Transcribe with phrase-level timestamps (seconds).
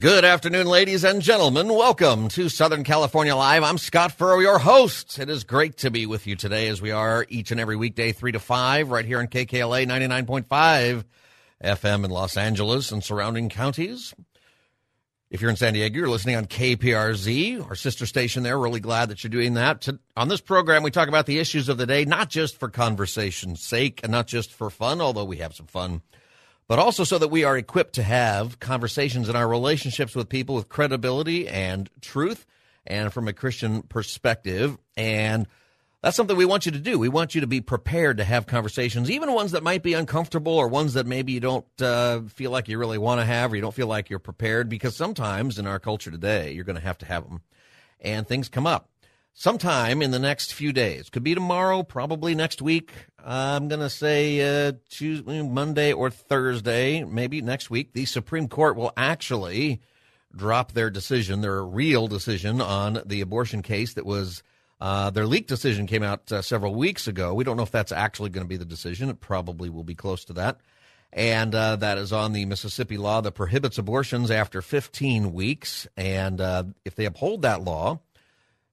[0.00, 1.68] Good afternoon, ladies and gentlemen.
[1.68, 3.62] Welcome to Southern California Live.
[3.62, 5.18] I'm Scott Furrow, your host.
[5.18, 8.12] It is great to be with you today as we are each and every weekday,
[8.12, 11.04] 3 to 5, right here on KKLA 99.5
[11.62, 14.14] FM in Los Angeles and surrounding counties.
[15.30, 18.58] If you're in San Diego, you're listening on KPRZ, our sister station there.
[18.58, 19.86] Really glad that you're doing that.
[20.16, 23.60] On this program, we talk about the issues of the day, not just for conversation's
[23.60, 26.00] sake and not just for fun, although we have some fun
[26.70, 30.54] but also so that we are equipped to have conversations in our relationships with people
[30.54, 32.46] with credibility and truth
[32.86, 34.78] and from a Christian perspective.
[34.96, 35.48] And
[36.00, 36.96] that's something we want you to do.
[36.96, 40.52] We want you to be prepared to have conversations, even ones that might be uncomfortable
[40.52, 43.56] or ones that maybe you don't uh, feel like you really want to have or
[43.56, 46.82] you don't feel like you're prepared because sometimes in our culture today, you're going to
[46.82, 47.40] have to have them
[48.00, 48.88] and things come up
[49.32, 51.10] sometime in the next few days.
[51.10, 52.92] Could be tomorrow, probably next week.
[53.24, 57.92] I'm going to say uh, Tuesday, Monday, or Thursday, maybe next week.
[57.92, 59.80] The Supreme Court will actually
[60.34, 64.42] drop their decision, their real decision on the abortion case that was.
[64.82, 67.34] Uh, their leaked decision came out uh, several weeks ago.
[67.34, 69.10] We don't know if that's actually going to be the decision.
[69.10, 70.58] It probably will be close to that.
[71.12, 75.88] And uh, that is on the Mississippi law that prohibits abortions after 15 weeks.
[75.98, 78.00] And uh, if they uphold that law,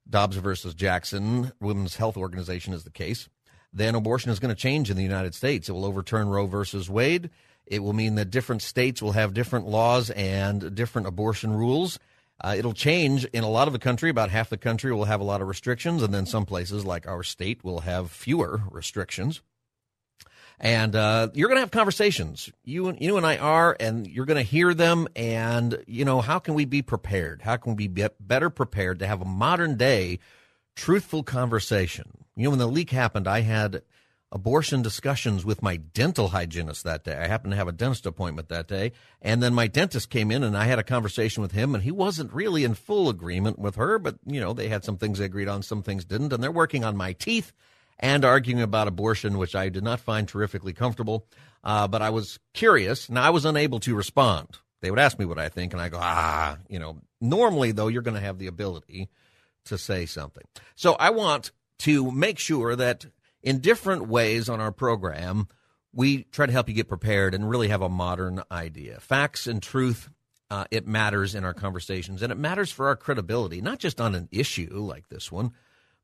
[0.10, 3.28] Dobbs versus Jackson, Women's Health Organization is the case,
[3.74, 5.70] then abortion is going to change in the United States.
[5.70, 7.30] It will overturn Roe versus Wade.
[7.66, 12.00] It will mean that different states will have different laws and different abortion rules.
[12.40, 14.10] Uh, it'll change in a lot of the country.
[14.10, 17.08] About half the country will have a lot of restrictions, and then some places, like
[17.08, 19.42] our state, will have fewer restrictions
[20.60, 22.50] and uh, you're going to have conversations.
[22.64, 25.08] You and you and I are, and you're going to hear them.
[25.16, 27.42] And you know, how can we be prepared?
[27.44, 30.20] How can we be better prepared to have a modern day,
[30.76, 32.26] truthful conversation?
[32.36, 33.84] You know, when the leak happened, I had
[34.32, 37.16] abortion discussions with my dental hygienist that day.
[37.16, 38.92] I happened to have a dentist appointment that day,
[39.22, 41.92] and then my dentist came in, and I had a conversation with him, and he
[41.92, 45.26] wasn't really in full agreement with her, but you know, they had some things they
[45.26, 47.54] agreed on, some things didn't, and they're working on my teeth
[48.00, 51.26] and arguing about abortion, which I did not find terrifically comfortable.
[51.64, 54.48] Uh, but I was curious, and I was unable to respond.
[54.82, 56.98] They would ask me what I think, and I go, ah, you know.
[57.20, 59.10] Normally, though, you're going to have the ability
[59.66, 60.44] to say something.
[60.76, 63.08] So I want to make sure that
[63.42, 65.48] in different ways on our program,
[65.94, 69.00] we try to help you get prepared and really have a modern idea.
[69.00, 70.10] Facts and truth,
[70.50, 74.16] uh, it matters in our conversations, and it matters for our credibility, not just on
[74.16, 75.52] an issue like this one,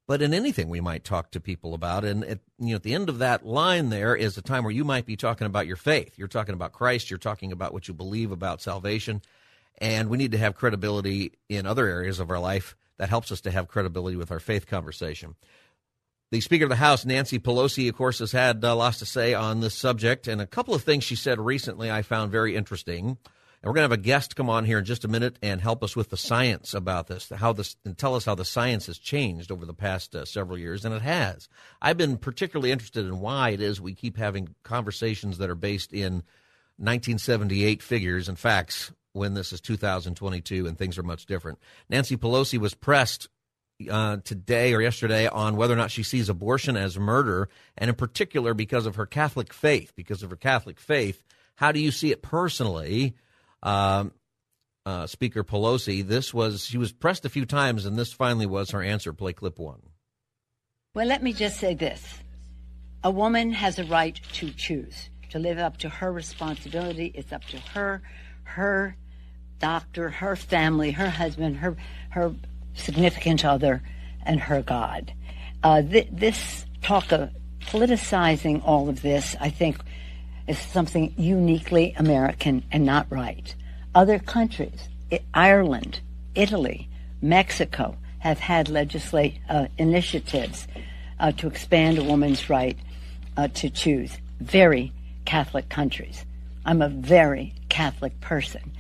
[0.07, 2.03] but in anything we might talk to people about.
[2.03, 4.73] And at, you know, at the end of that line, there is a time where
[4.73, 6.17] you might be talking about your faith.
[6.17, 7.09] You're talking about Christ.
[7.09, 9.21] You're talking about what you believe about salvation.
[9.79, 13.41] And we need to have credibility in other areas of our life that helps us
[13.41, 15.35] to have credibility with our faith conversation.
[16.31, 19.33] The Speaker of the House, Nancy Pelosi, of course, has had uh, lots to say
[19.33, 20.27] on this subject.
[20.27, 23.17] And a couple of things she said recently I found very interesting.
[23.63, 25.61] And we're going to have a guest come on here in just a minute and
[25.61, 28.87] help us with the science about this, how this, and tell us how the science
[28.87, 31.47] has changed over the past uh, several years, and it has.
[31.81, 35.93] I've been particularly interested in why it is we keep having conversations that are based
[35.93, 36.23] in
[36.75, 41.57] 1978 figures and facts when this is 2022 and things are much different.
[41.87, 43.29] Nancy Pelosi was pressed
[43.89, 47.47] uh, today or yesterday on whether or not she sees abortion as murder,
[47.77, 49.93] and in particular because of her Catholic faith.
[49.95, 51.23] Because of her Catholic faith,
[51.55, 53.15] how do you see it personally?
[53.63, 54.11] Um,
[54.85, 56.05] uh, Speaker Pelosi.
[56.05, 59.13] This was she was pressed a few times, and this finally was her answer.
[59.13, 59.81] Play clip one.
[60.93, 62.19] Well, let me just say this:
[63.03, 67.11] a woman has a right to choose to live up to her responsibility.
[67.15, 68.01] It's up to her,
[68.43, 68.95] her
[69.59, 71.75] doctor, her family, her husband, her
[72.09, 72.35] her
[72.73, 73.81] significant other,
[74.25, 75.13] and her God.
[75.63, 77.29] Uh, th- this talk of
[77.61, 79.77] politicizing all of this, I think
[80.47, 83.55] is something uniquely American and not right.
[83.95, 84.87] Other countries,
[85.33, 85.99] Ireland,
[86.35, 86.89] Italy,
[87.21, 90.67] Mexico, have had legislate uh, initiatives
[91.19, 92.77] uh, to expand a woman's right
[93.37, 94.17] uh, to choose.
[94.39, 94.91] Very
[95.25, 96.25] Catholic countries.
[96.65, 98.71] I'm a very Catholic person,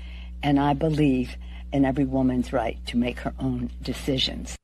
[0.41, 1.35] and I believe
[1.71, 4.55] in every woman's right to make her own decisions.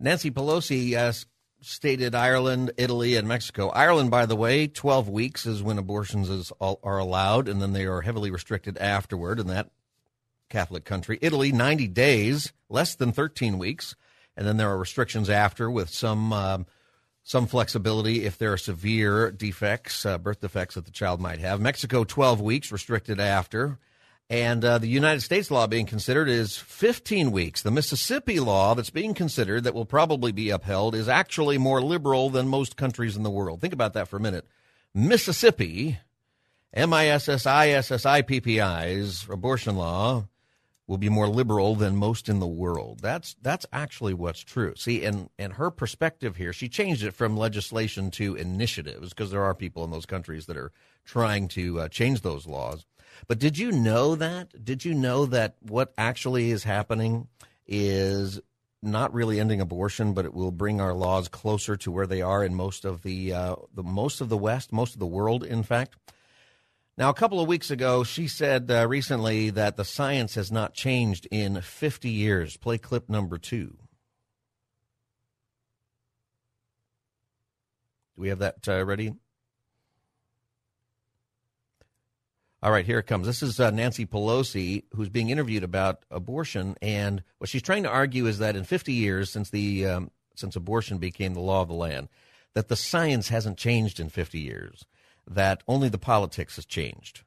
[0.00, 1.26] Nancy Pelosi asked
[1.60, 3.68] stated Ireland, Italy, and Mexico.
[3.70, 7.86] Ireland, by the way, 12 weeks is when abortions is, are allowed, and then they
[7.86, 9.70] are heavily restricted afterward, in that
[10.48, 11.18] Catholic country.
[11.20, 13.96] Italy, 90 days, less than 13 weeks.
[14.36, 16.32] And then there are restrictions after with some.
[16.32, 16.66] Um,
[17.24, 21.60] some flexibility if there are severe defects, uh, birth defects that the child might have.
[21.60, 23.78] Mexico, 12 weeks, restricted after.
[24.30, 27.62] And uh, the United States law being considered is 15 weeks.
[27.62, 32.28] The Mississippi law that's being considered that will probably be upheld is actually more liberal
[32.28, 33.60] than most countries in the world.
[33.60, 34.46] Think about that for a minute.
[34.94, 35.98] Mississippi,
[36.74, 40.28] M I S S I S S I P P I's abortion law
[40.86, 43.00] will be more liberal than most in the world.
[43.00, 44.74] That's that's actually what's true.
[44.76, 49.44] See, and and her perspective here, she changed it from legislation to initiatives because there
[49.44, 50.72] are people in those countries that are
[51.04, 52.84] trying to uh, change those laws.
[53.26, 54.64] But did you know that?
[54.64, 57.28] Did you know that what actually is happening
[57.66, 58.40] is
[58.82, 62.44] not really ending abortion, but it will bring our laws closer to where they are
[62.44, 65.62] in most of the uh, the most of the West, most of the world, in
[65.62, 65.96] fact.
[66.96, 70.74] Now, a couple of weeks ago, she said uh, recently that the science has not
[70.74, 72.56] changed in 50 years.
[72.56, 73.76] Play clip number two.
[78.16, 79.14] Do we have that uh, ready?
[82.60, 83.26] All right, here it comes.
[83.26, 87.88] This is uh, Nancy Pelosi, who's being interviewed about abortion, and what she's trying to
[87.88, 91.68] argue is that in 50 years since the um, since abortion became the law of
[91.68, 92.08] the land,
[92.54, 94.84] that the science hasn't changed in 50 years
[95.28, 97.22] that only the politics has changed.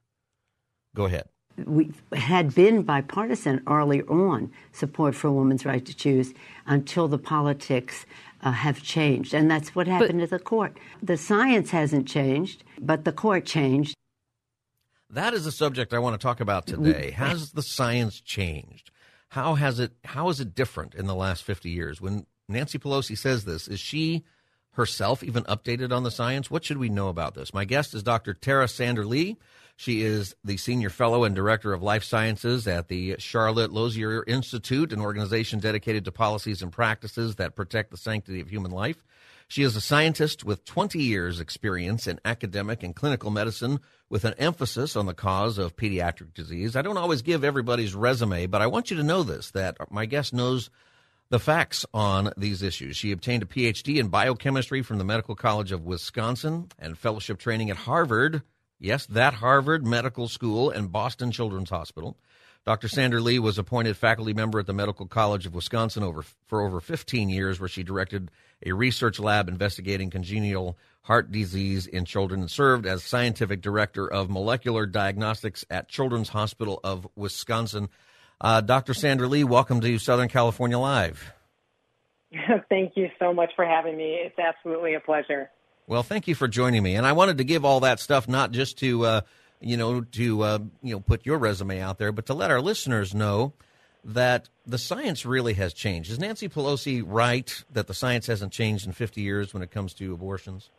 [0.96, 1.30] Go ahead.
[1.66, 6.34] We had been bipartisan early on support for a woman's right to choose
[6.66, 8.06] until the politics
[8.42, 9.34] uh, have changed.
[9.34, 10.78] And that's what happened but, at the court.
[11.04, 13.96] The science hasn't changed, but the court changed.
[15.12, 17.12] That is the subject I want to talk about today.
[17.12, 18.92] Has the science changed?
[19.30, 22.02] How has it how is it different in the last 50 years?
[22.02, 24.24] When Nancy Pelosi says this, is she
[24.74, 26.50] herself even updated on the science?
[26.50, 27.54] What should we know about this?
[27.54, 28.34] My guest is Dr.
[28.34, 29.38] Tara Sander Lee.
[29.76, 34.94] She is the senior fellow and director of life sciences at the Charlotte Lozier Institute,
[34.94, 39.04] an organization dedicated to policies and practices that protect the sanctity of human life.
[39.52, 44.34] She is a scientist with 20 years experience in academic and clinical medicine with an
[44.38, 46.78] emphasis on the cause of pediatric disease.
[46.78, 50.06] I don't always give everybody's resume, but I want you to know this that my
[50.06, 50.70] guest knows
[51.32, 52.96] the facts on these issues.
[52.96, 57.70] She obtained a PhD in biochemistry from the Medical College of Wisconsin and fellowship training
[57.70, 58.44] at Harvard.
[58.80, 62.16] Yes, that Harvard Medical School and Boston Children's Hospital.
[62.64, 62.88] Dr.
[62.88, 66.80] Sander Lee was appointed faculty member at the Medical College of Wisconsin over, for over
[66.80, 68.30] 15 years, where she directed
[68.64, 74.30] a research lab investigating congenital heart disease in children and served as scientific director of
[74.30, 77.90] molecular diagnostics at Children's Hospital of Wisconsin.
[78.40, 78.94] Uh, Dr.
[78.94, 81.34] Sander Lee, welcome to Southern California Live.
[82.70, 84.20] Thank you so much for having me.
[84.24, 85.50] It's absolutely a pleasure.
[85.88, 86.96] Well, thank you for joining me.
[86.96, 89.22] And I wanted to give all that stuff not just to, uh,
[89.62, 92.62] you know, to uh, you know put your resume out there, but to let our
[92.62, 93.54] listeners know
[94.04, 96.12] that the science really has changed.
[96.12, 99.94] Is Nancy Pelosi right that the science hasn't changed in 50 years when it comes
[99.96, 100.72] to abortions?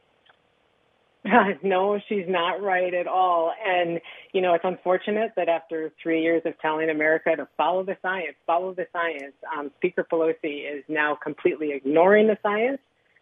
[1.62, 3.52] no, she's not right at all.
[3.64, 4.00] And,
[4.32, 8.34] you know, it's unfortunate that after three years of telling America to follow the science,
[8.44, 12.81] follow the science, um, Speaker Pelosi is now completely ignoring the science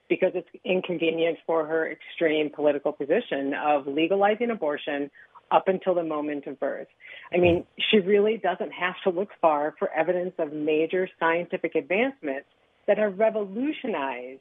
[0.08, 5.10] because it's inconvenient for her extreme political position of legalizing abortion
[5.50, 6.88] up until the moment of birth.
[7.32, 12.46] I mean, she really doesn't have to look far for evidence of major scientific advancements
[12.86, 14.40] that have revolutionized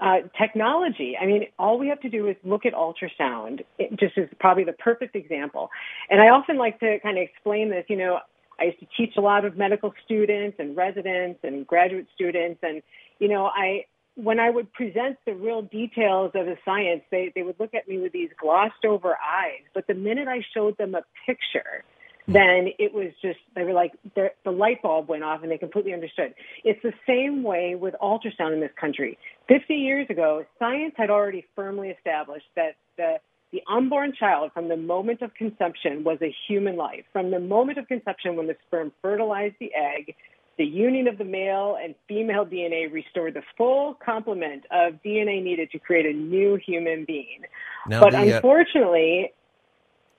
[0.00, 1.16] uh, technology.
[1.20, 3.60] I mean, all we have to do is look at ultrasound.
[3.78, 5.70] It just is probably the perfect example.
[6.10, 7.84] And I often like to kind of explain this.
[7.88, 8.18] You know,
[8.58, 12.82] I used to teach a lot of medical students and residents and graduate students, and
[13.18, 17.42] you know, I when I would present the real details of the science, they they
[17.42, 19.62] would look at me with these glossed over eyes.
[19.74, 21.84] But the minute I showed them a picture
[22.26, 22.32] hmm.
[22.32, 25.94] then it was just they were like the light bulb went off and they completely
[25.94, 26.34] understood.
[26.64, 29.18] It's the same way with ultrasound in this country.
[29.48, 33.18] 50 years ago, science had already firmly established that the
[33.52, 37.04] the unborn child from the moment of conception was a human life.
[37.12, 40.14] From the moment of conception when the sperm fertilized the egg,
[40.58, 45.70] the union of the male and female DNA restored the full complement of DNA needed
[45.70, 47.42] to create a new human being.
[47.86, 49.32] Now but the, uh, unfortunately,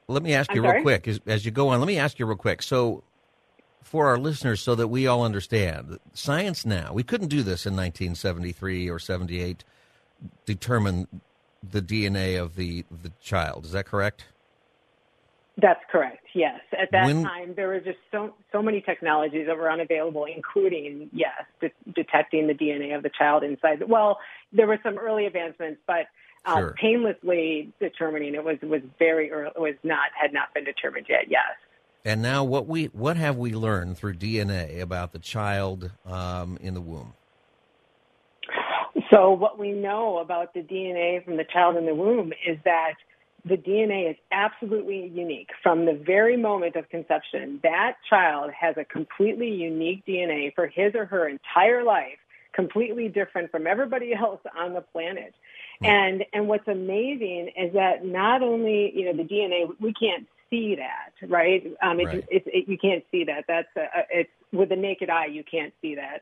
[0.07, 0.81] let me ask you I'm real sorry?
[0.81, 1.79] quick as, as you go on.
[1.79, 2.61] Let me ask you real quick.
[2.61, 3.03] So,
[3.81, 7.73] for our listeners, so that we all understand, science now we couldn't do this in
[7.73, 9.63] 1973 or 78.
[10.45, 11.07] Determine
[11.61, 13.65] the DNA of the the child.
[13.65, 14.25] Is that correct?
[15.61, 16.25] That's correct.
[16.33, 16.61] Yes.
[16.79, 21.09] At that when, time, there were just so so many technologies that were unavailable, including
[21.13, 23.83] yes, de- detecting the DNA of the child inside.
[23.87, 24.17] Well,
[24.51, 26.07] there were some early advancements, but
[26.45, 26.75] uh, sure.
[26.81, 31.25] painlessly determining it was was very early, was not had not been determined yet.
[31.29, 31.51] Yes.
[32.03, 36.73] And now, what we what have we learned through DNA about the child um, in
[36.73, 37.13] the womb?
[39.11, 42.95] So, what we know about the DNA from the child in the womb is that
[43.45, 47.59] the DNA is absolutely unique from the very moment of conception.
[47.63, 52.19] That child has a completely unique DNA for his or her entire life,
[52.53, 55.33] completely different from everybody else on the planet.
[55.79, 55.85] Hmm.
[55.85, 60.75] And and what's amazing is that not only you know the DNA we can't see
[60.75, 62.27] that right, um, it's, right.
[62.29, 65.73] It's, it, you can't see that that's a, it's with the naked eye you can't
[65.81, 66.21] see that,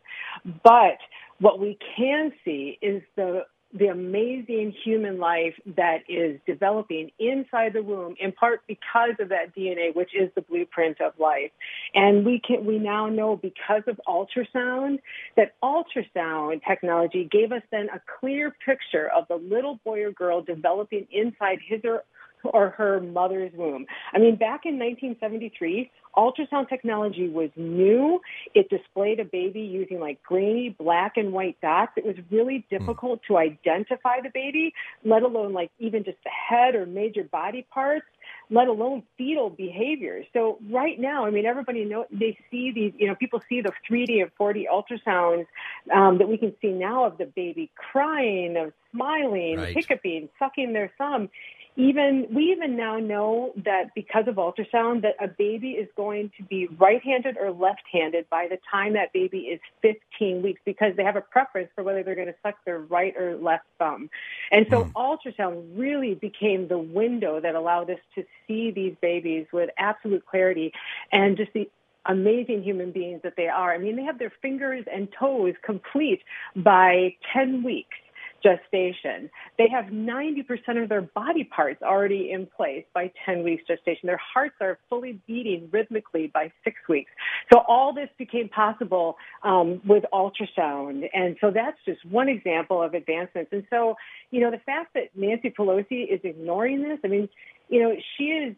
[0.63, 0.97] but
[1.39, 7.81] what we can see is the the amazing human life that is developing inside the
[7.81, 11.51] womb, in part because of that DNA, which is the blueprint of life.
[11.93, 14.99] And we can, we now know because of ultrasound
[15.37, 20.41] that ultrasound technology gave us then a clear picture of the little boy or girl
[20.41, 22.03] developing inside his or
[22.43, 23.85] or her mother's womb.
[24.13, 28.21] I mean, back in 1973, ultrasound technology was new.
[28.53, 31.93] It displayed a baby using like grainy black and white dots.
[31.97, 32.77] It was really hmm.
[32.77, 33.27] difficult mm.
[33.27, 38.05] to identify the baby, let alone like even just the head or major body parts
[38.51, 40.23] let alone fetal behavior.
[40.33, 42.93] So right now, I mean, everybody know they see these.
[42.97, 45.47] You know, people see the 3D and 4D ultrasounds
[45.93, 49.73] um, that we can see now of the baby crying, of smiling, right.
[49.73, 51.29] hiccuping, sucking their thumb
[51.77, 56.43] even we even now know that because of ultrasound that a baby is going to
[56.43, 61.15] be right-handed or left-handed by the time that baby is 15 weeks because they have
[61.15, 64.09] a preference for whether they're going to suck their right or left thumb.
[64.51, 64.91] And so mm.
[64.93, 70.73] ultrasound really became the window that allowed us to see these babies with absolute clarity
[71.11, 71.69] and just the
[72.05, 73.73] amazing human beings that they are.
[73.73, 76.21] I mean, they have their fingers and toes complete
[76.55, 77.97] by 10 weeks
[78.43, 79.29] gestation.
[79.57, 84.07] They have 90% of their body parts already in place by 10 weeks gestation.
[84.07, 87.11] Their hearts are fully beating rhythmically by six weeks.
[87.51, 91.09] So all this became possible um, with ultrasound.
[91.13, 93.51] And so that's just one example of advancements.
[93.51, 93.95] And so,
[94.31, 97.29] you know, the fact that Nancy Pelosi is ignoring this, I mean,
[97.69, 98.55] you know, she is,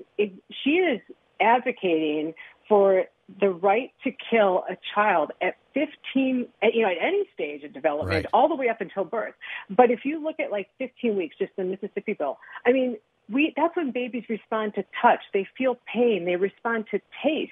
[0.64, 1.02] she is
[1.40, 2.34] advocating
[2.68, 3.06] for
[3.40, 7.74] the right to kill a child at 15, at, you know, at any stage of
[7.74, 8.26] development, right.
[8.34, 9.34] all the way up until birth.
[9.70, 12.98] But if you look at like 15 weeks, just the Mississippi bill, I mean,
[13.30, 15.20] we, that's when babies respond to touch.
[15.34, 16.26] They feel pain.
[16.26, 17.52] They respond to taste.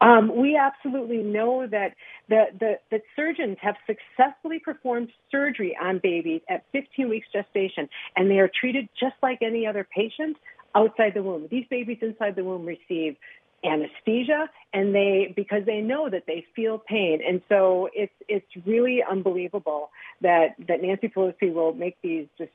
[0.00, 1.94] Um, we absolutely know that
[2.28, 8.28] the, the, that surgeons have successfully performed surgery on babies at 15 weeks gestation, and
[8.28, 10.36] they are treated just like any other patient
[10.74, 11.48] outside the womb.
[11.50, 13.16] These babies inside the womb receive
[13.64, 19.00] anesthesia and they because they know that they feel pain and so it's it's really
[19.08, 19.90] unbelievable
[20.22, 22.52] that that Nancy Pelosi will make these just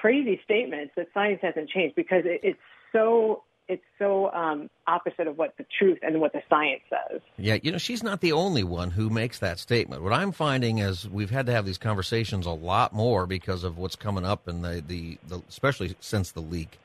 [0.00, 2.58] crazy statements that science hasn't changed because it, it's
[2.92, 7.20] so it's so um, opposite of what the truth and what the science says.
[7.38, 10.02] Yeah, you know, she's not the only one who makes that statement.
[10.02, 13.78] What I'm finding is we've had to have these conversations a lot more because of
[13.78, 16.78] what's coming up and the, the, the especially since the leak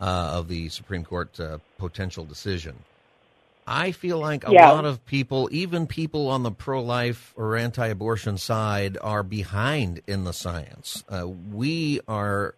[0.00, 2.76] uh, of the Supreme Court uh, potential decision.
[3.70, 4.72] I feel like a yeah.
[4.72, 10.02] lot of people, even people on the pro life or anti abortion side, are behind
[10.08, 11.04] in the science.
[11.08, 12.56] Uh, we are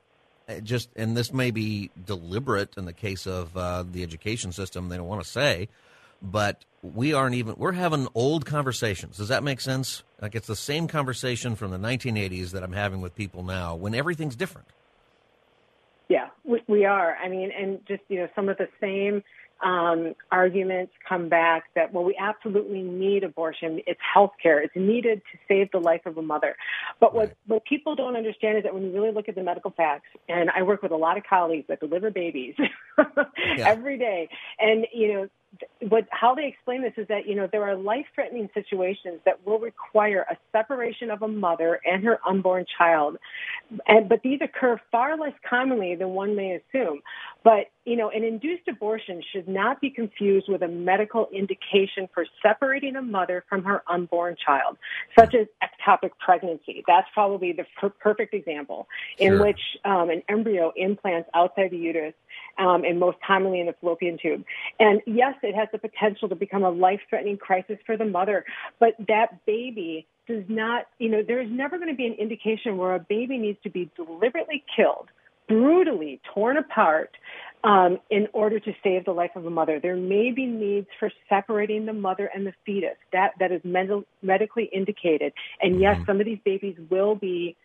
[0.48, 4.88] uh, just, and this may be deliberate in the case of uh, the education system,
[4.88, 5.68] they don't want to say,
[6.22, 9.18] but we aren't even, we're having old conversations.
[9.18, 10.02] Does that make sense?
[10.20, 13.94] Like it's the same conversation from the 1980s that I'm having with people now when
[13.94, 14.68] everything's different.
[16.08, 17.16] Yeah, we, we are.
[17.16, 19.22] I mean, and just, you know, some of the same
[19.62, 23.80] um, arguments come back that, well, we absolutely need abortion.
[23.86, 24.60] It's health care.
[24.60, 26.56] It's needed to save the life of a mother.
[27.00, 29.70] But what, what people don't understand is that when you really look at the medical
[29.70, 32.54] facts, and I work with a lot of colleagues that deliver babies
[32.98, 33.68] yeah.
[33.68, 34.28] every day,
[34.58, 35.28] and, you know,
[35.88, 39.44] what how they explain this is that you know there are life threatening situations that
[39.46, 43.16] will require a separation of a mother and her unborn child.
[43.86, 47.00] And but these occur far less commonly than one may assume.
[47.44, 52.24] But you know an induced abortion should not be confused with a medical indication for
[52.40, 54.78] separating a mother from her unborn child
[55.18, 56.82] such as ectopic pregnancy.
[56.86, 62.14] That's probably the per- perfect example in which um, an embryo implants outside the uterus
[62.58, 64.44] um, and most commonly in the fallopian tube.
[64.78, 68.44] And yes, it has the potential to become a life-threatening crisis for the mother,
[68.78, 72.76] but that baby does not, you know, there is never going to be an indication
[72.76, 75.08] where a baby needs to be deliberately killed,
[75.48, 77.10] brutally torn apart,
[77.64, 79.78] um, in order to save the life of a mother.
[79.80, 82.96] There may be needs for separating the mother and the fetus.
[83.12, 85.32] That that is med- medically indicated.
[85.60, 86.04] And yes, mm-hmm.
[86.06, 87.56] some of these babies will be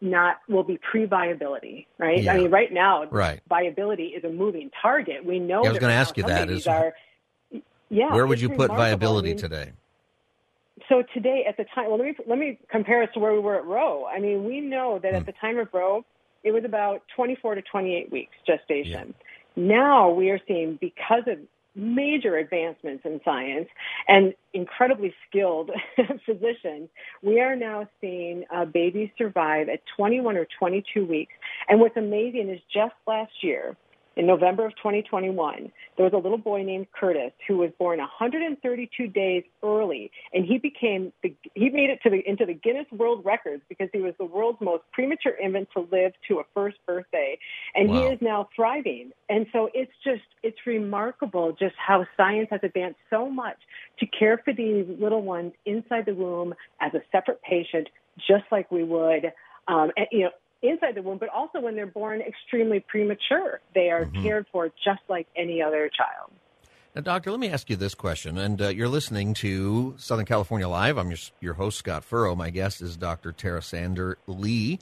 [0.00, 2.22] not will be pre-viability, right?
[2.22, 2.34] Yeah.
[2.34, 3.40] I mean, right now, right.
[3.48, 5.24] viability is a moving target.
[5.24, 5.62] We know.
[5.62, 6.50] Yeah, I was going to ask you that.
[6.50, 6.94] Is, are,
[7.88, 8.12] Yeah.
[8.12, 9.72] Where would you put viability I mean, today?
[10.88, 13.38] So today, at the time, well, let me let me compare us to where we
[13.38, 14.04] were at Roe.
[14.04, 15.16] I mean, we know that Hmm.
[15.16, 16.04] at the time of Roe,
[16.44, 19.14] it was about 24 to 28 weeks gestation.
[19.56, 21.38] Now we are seeing because of
[21.76, 23.68] major advancements in science
[24.08, 25.70] and incredibly skilled
[26.26, 26.88] physicians,
[27.22, 31.34] we are now seeing uh, babies survive at 21 or 22 weeks.
[31.68, 33.76] And what's amazing is just last year,
[34.16, 39.06] in November of 2021, there was a little boy named Curtis who was born 132
[39.08, 43.24] days early, and he became the, he made it to the into the Guinness World
[43.24, 47.38] Records because he was the world's most premature infant to live to a first birthday,
[47.74, 49.12] and he is now thriving.
[49.28, 53.58] And so it's just it's remarkable just how science has advanced so much
[54.00, 58.70] to care for these little ones inside the womb as a separate patient, just like
[58.72, 59.26] we would,
[59.68, 60.30] um, and, you know
[60.62, 63.60] inside the womb, but also when they're born extremely premature.
[63.74, 66.30] They are cared for just like any other child.
[66.94, 68.38] Now, Doctor, let me ask you this question.
[68.38, 70.96] And uh, you're listening to Southern California Live.
[70.96, 72.34] I'm your, your host, Scott Furrow.
[72.34, 73.32] My guest is Dr.
[73.32, 74.78] Tara Sander Lee.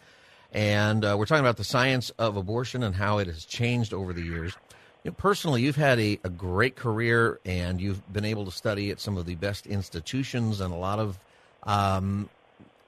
[0.53, 4.13] And uh, we're talking about the science of abortion and how it has changed over
[4.13, 4.57] the years.
[5.03, 8.93] You know, personally, you've had a, a great career and you've been able to study
[8.93, 11.19] at some of the best institutions and a lot of
[11.65, 12.31] um,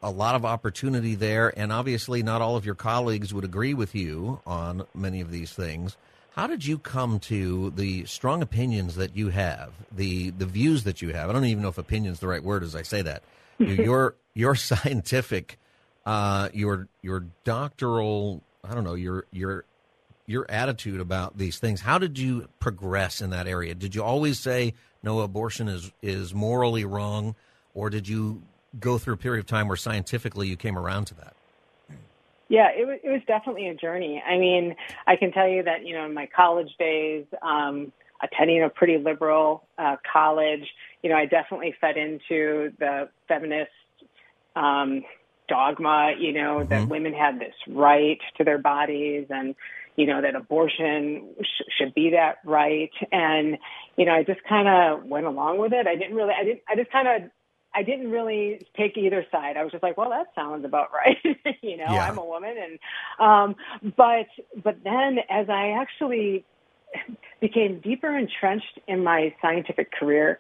[0.02, 1.52] a lot of opportunity there.
[1.58, 5.52] And obviously, not all of your colleagues would agree with you on many of these
[5.52, 5.96] things.
[6.36, 11.00] How did you come to the strong opinions that you have, the the views that
[11.00, 11.30] you have?
[11.30, 13.22] I don't even know if opinion is the right word as I say that.
[13.58, 15.58] your your scientific,
[16.04, 19.64] uh, your your doctoral, I don't know, your your
[20.26, 21.80] your attitude about these things.
[21.80, 23.74] How did you progress in that area?
[23.74, 27.34] Did you always say no, abortion is is morally wrong,
[27.74, 28.42] or did you
[28.80, 31.34] go through a period of time where scientifically you came around to that?
[32.48, 34.22] Yeah, it was, it was definitely a journey.
[34.24, 37.92] I mean, I can tell you that, you know, in my college days, um,
[38.22, 40.64] attending a pretty liberal uh, college,
[41.02, 43.70] you know, I definitely fed into the feminist
[44.54, 45.04] um,
[45.48, 49.54] dogma, you know, that women had this right to their bodies and,
[49.96, 52.90] you know, that abortion sh- should be that right.
[53.12, 53.58] And,
[53.96, 55.86] you know, I just kind of went along with it.
[55.86, 57.30] I didn't really, I didn't, I just kind of
[57.76, 59.56] I didn't really take either side.
[59.58, 61.18] I was just like, well, that sounds about right.
[61.62, 62.08] you know, Yeah.
[62.08, 62.78] I'm a woman and
[63.20, 63.56] um
[63.96, 64.26] but
[64.64, 66.44] but then as I actually
[67.40, 70.38] became deeper entrenched in my scientific career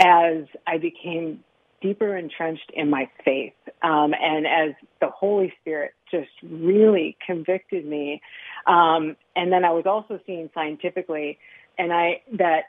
[0.00, 1.44] as I became
[1.82, 8.22] deeper entrenched in my faith um and as the Holy Spirit just really convicted me
[8.66, 11.38] um and then I was also seeing scientifically
[11.78, 12.64] and I that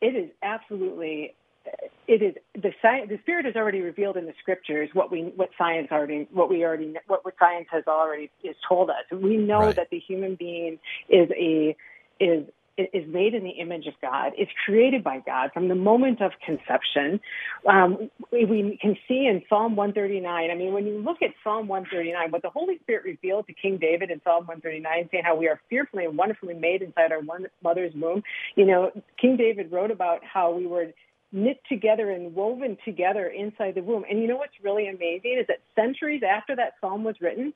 [0.00, 1.34] it is absolutely
[2.08, 5.50] it is the science the spirit has already revealed in the scriptures what we what
[5.56, 9.66] science already what we already what, what science has already is told us we know
[9.66, 9.76] Right.
[9.76, 11.76] that the human being is a
[12.20, 12.44] is
[12.78, 14.32] is made in the image of God.
[14.36, 17.20] It's created by God from the moment of conception.
[17.68, 20.50] Um, we, we can see in Psalm 139.
[20.50, 23.78] I mean, when you look at Psalm 139, what the Holy Spirit revealed to King
[23.78, 27.46] David in Psalm 139, saying how we are fearfully and wonderfully made inside our one
[27.62, 28.22] mother's womb.
[28.56, 30.86] You know, King David wrote about how we were
[31.32, 34.04] knit together and woven together inside the womb.
[34.08, 37.52] And you know what's really amazing is that centuries after that psalm was written,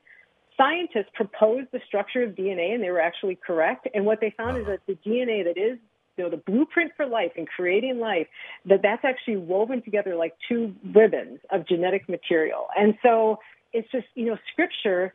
[0.57, 3.87] scientists proposed the structure of DNA and they were actually correct.
[3.95, 4.77] And what they found is uh-huh.
[4.87, 5.79] that the DNA that is
[6.17, 8.27] you know, the blueprint for life and creating life,
[8.65, 12.69] that that's actually woven together like two ribbons of genetic material.
[12.77, 13.39] And so
[13.73, 15.13] it's just, you know, scripture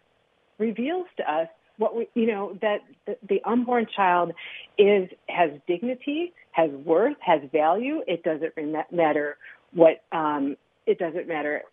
[0.60, 1.48] reveals to us
[1.82, 2.82] what we, you know, that
[3.28, 4.34] the, unborn child
[4.78, 8.02] is, has dignity, has worth, has value.
[8.08, 8.54] It doesn't
[8.92, 9.38] matter
[9.74, 11.64] what, um, it doesn't matter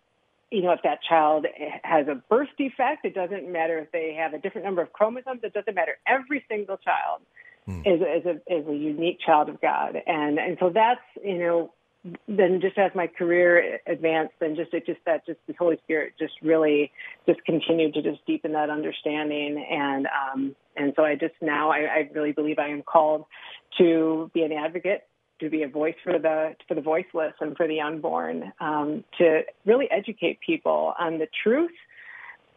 [0.50, 1.44] you know, if that child
[1.82, 5.40] has a birth defect, it doesn't matter if they have a different number of chromosomes.
[5.42, 5.98] It doesn't matter.
[6.06, 7.20] Every single child
[7.84, 11.70] is, is a is a unique child of God, and and so that's you know,
[12.26, 16.14] then just as my career advanced, then just it just that just the Holy Spirit
[16.18, 16.92] just really
[17.26, 21.78] just continued to just deepen that understanding, and um and so I just now I,
[21.78, 23.24] I really believe I am called
[23.78, 25.06] to be an advocate
[25.40, 29.42] to be a voice for the for the voiceless and for the unborn, um, to
[29.64, 31.70] really educate people on the truth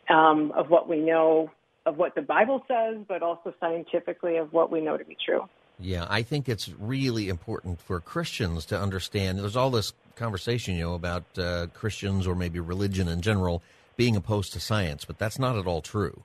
[0.09, 1.49] um, of what we know
[1.85, 5.41] of what the Bible says, but also scientifically of what we know to be true.
[5.81, 9.39] Yeah, I think it's really important for Christians to understand.
[9.39, 13.63] There's all this conversation, you know, about uh, Christians or maybe religion in general
[13.97, 16.23] being opposed to science, but that's not at all true.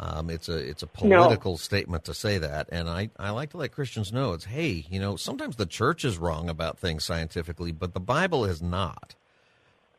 [0.00, 1.38] Um, it's a it's a No.
[1.38, 4.86] political statement to say that, and I, I like to let Christians know it's hey,
[4.90, 9.16] you know, sometimes the church is wrong about things scientifically, but the Bible is not.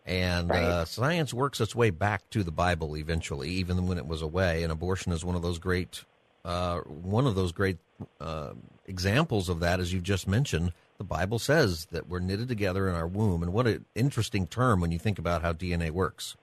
[0.06, 0.56] And Right.
[0.56, 4.64] uh, science works its way back to the Bible eventually, even when it was away.
[4.64, 6.06] And abortion is one of those great,
[6.46, 7.80] uh, one of those great
[8.20, 8.54] uh,
[8.88, 10.74] examples of that, as you've just mentioned.
[10.98, 13.44] the Bible says that we're knitted together in our womb.
[13.44, 16.36] And what an interesting term when you think about how DNA works.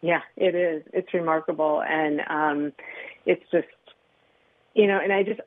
[0.00, 0.82] Yeah, it is.
[0.92, 1.82] It's remarkable.
[1.82, 2.72] And um,
[3.26, 3.66] it's just,
[4.74, 5.40] you know, and I just,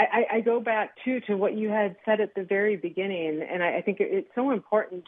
[0.00, 3.62] I, I go back too to what you had said at the very beginning, and
[3.62, 5.04] I, I think it's so important.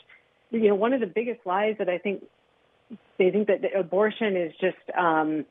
[0.50, 2.24] You know, one of the biggest lies that I think
[3.18, 5.46] they think that abortion is just um,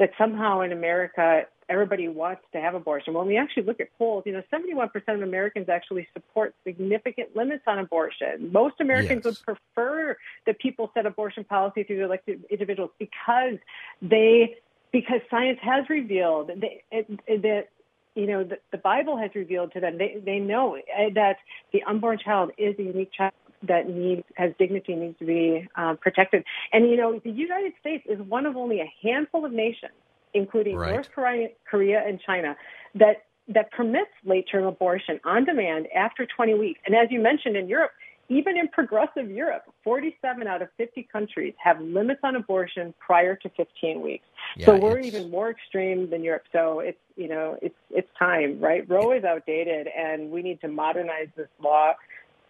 [0.00, 3.14] that somehow in America everybody wants to have abortion.
[3.14, 7.36] Well, when we actually look at polls, you know, 71% of Americans actually support significant
[7.36, 8.50] limits on abortion.
[8.50, 9.36] Most Americans yes.
[9.46, 13.54] would prefer that people set abortion policy through elected individuals because
[14.02, 14.56] they
[14.90, 17.68] because science has revealed that
[18.16, 19.96] you know the, the Bible has revealed to them.
[19.98, 21.36] They they know eh, that
[21.72, 23.32] the unborn child is a unique child
[23.62, 26.44] that needs has dignity needs to be um, protected.
[26.72, 29.92] And you know the United States is one of only a handful of nations,
[30.34, 30.92] including right.
[30.92, 32.56] North Korea, Korea and China,
[32.94, 36.80] that that permits late term abortion on demand after 20 weeks.
[36.86, 37.90] And as you mentioned in Europe,
[38.30, 43.48] even in progressive Europe, 47 out of 50 countries have limits on abortion prior to
[43.50, 44.24] 15 weeks.
[44.56, 46.44] Yeah, so we're even more extreme than Europe.
[46.52, 48.88] So it's you know it's it's time, right?
[48.88, 51.94] Roe is outdated, and we need to modernize this law.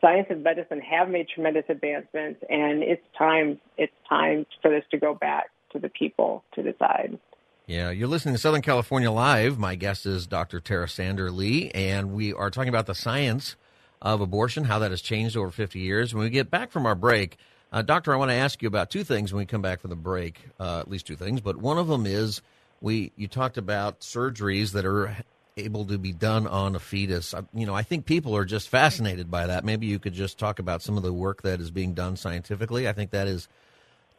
[0.00, 3.60] Science and medicine have made tremendous advancements, and it's time.
[3.76, 7.18] It's time for this to go back to the people to decide.
[7.66, 9.58] Yeah, you're listening to Southern California Live.
[9.58, 10.58] My guest is Dr.
[10.58, 13.56] Tara Sander Lee, and we are talking about the science
[14.02, 16.14] of abortion, how that has changed over 50 years.
[16.14, 17.36] When we get back from our break,
[17.72, 19.90] uh, Doctor, I want to ask you about two things when we come back from
[19.90, 21.40] the break, uh, at least two things.
[21.40, 22.42] But one of them is
[22.80, 25.16] we you talked about surgeries that are
[25.56, 27.34] able to be done on a fetus.
[27.54, 29.64] You know, I think people are just fascinated by that.
[29.64, 32.88] Maybe you could just talk about some of the work that is being done scientifically.
[32.88, 33.48] I think that is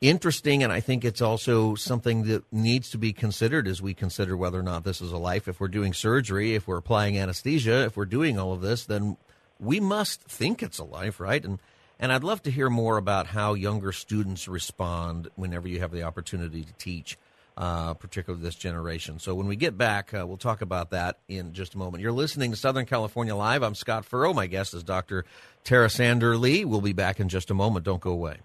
[0.01, 4.35] interesting, and I think it's also something that needs to be considered as we consider
[4.35, 5.47] whether or not this is a life.
[5.47, 9.17] If we're doing surgery, if we're applying anesthesia, if we're doing all of this, then
[9.59, 11.43] we must think it's a life, right?
[11.43, 11.59] And
[12.01, 16.01] and I'd love to hear more about how younger students respond whenever you have the
[16.01, 17.15] opportunity to teach,
[17.57, 19.19] uh, particularly this generation.
[19.19, 22.01] So when we get back, uh, we'll talk about that in just a moment.
[22.01, 23.63] You're listening to Southern California Live.
[23.63, 24.33] I'm Scott Furrow.
[24.33, 25.25] My guest is Dr.
[25.63, 26.65] Tara Sander Lee.
[26.65, 27.85] We'll be back in just a moment.
[27.85, 28.37] Don't go away.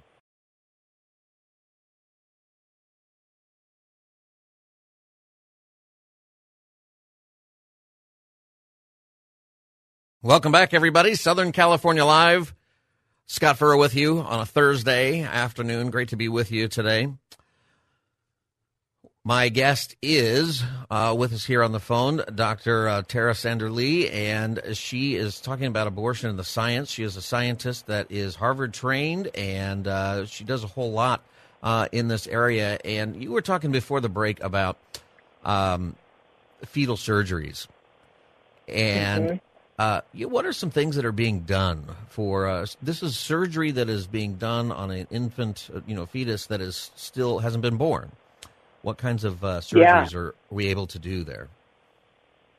[10.22, 11.14] Welcome back, everybody.
[11.14, 12.52] Southern California Live.
[13.26, 15.90] Scott Furrow with you on a Thursday afternoon.
[15.90, 17.08] Great to be with you today.
[19.26, 22.88] My guest is uh, with us here on the phone, Dr.
[22.88, 26.92] Uh, Tara Sander Lee, and she is talking about abortion and the science.
[26.92, 31.24] She is a scientist that is Harvard trained, and uh, she does a whole lot
[31.60, 32.78] uh, in this area.
[32.84, 34.78] And you were talking before the break about
[35.44, 35.96] um,
[36.64, 37.66] fetal surgeries.
[38.68, 39.40] And
[39.76, 40.30] mm-hmm.
[40.30, 43.02] What are some things that are being done for uh, this?
[43.02, 47.40] Is surgery that is being done on an infant, you know, fetus that is still
[47.40, 48.12] hasn't been born.
[48.86, 50.16] What kinds of uh, surgeries yeah.
[50.16, 51.48] are we able to do there?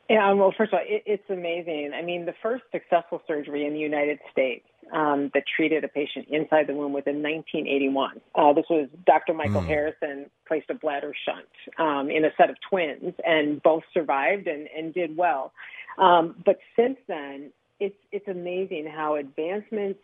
[0.10, 1.94] Yeah, well, first of all, it, it's amazing.
[1.98, 6.28] I mean, the first successful surgery in the United States um, that treated a patient
[6.30, 8.20] inside the womb was in 1981.
[8.36, 9.36] Uh, this was Dr.
[9.36, 9.68] Michael mm.
[9.68, 11.48] Harrison placed a bladder shunt
[11.80, 15.54] um, in a set of twins, and both survived and, and did well.
[15.98, 20.02] Um, but since then, it's it's amazing how advancements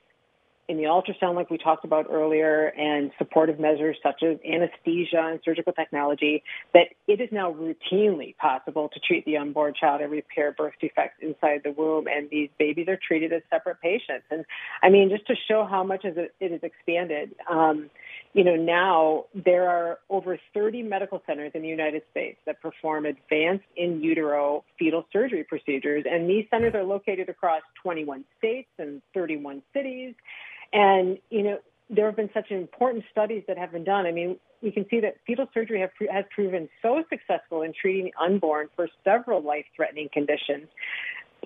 [0.69, 5.39] in the ultrasound, like we talked about earlier, and supportive measures such as anesthesia and
[5.43, 10.54] surgical technology, that it is now routinely possible to treat the unborn child and repair
[10.54, 14.26] birth defects inside the womb, and these babies are treated as separate patients.
[14.32, 14.45] And
[14.82, 17.89] I mean, just to show how much it has expanded, um,
[18.34, 23.06] you know, now there are over 30 medical centers in the United States that perform
[23.06, 26.04] advanced in utero fetal surgery procedures.
[26.10, 30.15] And these centers are located across 21 states and 31 cities.
[30.74, 31.60] And, you know,
[31.91, 34.08] there have been such important studies that have been done.
[34.08, 38.06] I mean, we can see that fetal surgery have, has proven so successful in treating
[38.06, 40.67] the unborn for several life threatening conditions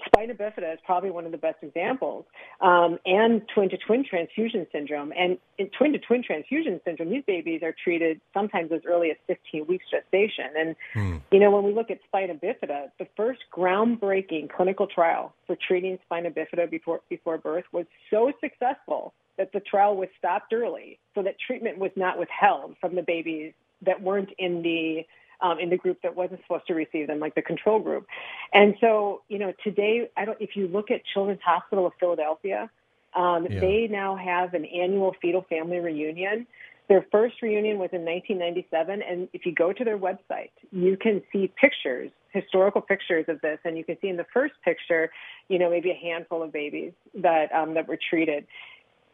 [0.06, 2.26] spina bifida is probably one of the best examples,
[2.62, 5.14] um, and twin to twin transfusion syndrome.
[5.18, 9.18] And in twin to twin transfusion syndrome, these babies are treated sometimes as early as
[9.28, 10.46] 15 weeks gestation.
[10.58, 11.18] And, hmm.
[11.32, 15.98] you know, when we look at spina bifida, the first groundbreaking clinical trial for treating
[16.06, 21.22] spina bifida before, before birth was so successful that the trial was stopped early so
[21.24, 25.06] that treatment was not withheld from the babies that weren't in the
[25.42, 28.08] um, in the group that wasn't supposed to receive them, like the control group.
[28.54, 30.40] And so, you know, today, I don't.
[30.42, 32.70] If you look at Children's Hospital of Philadelphia,
[33.16, 33.60] um, yeah.
[33.60, 36.48] they now have an annual fetal family reunion
[36.88, 41.22] Their first reunion was in 1997, and if you go to their website, you can
[41.34, 45.12] see pictures, historical pictures of this, and you can see in the first picture,
[45.50, 48.48] you know, maybe a handful of babies that um, that were treated.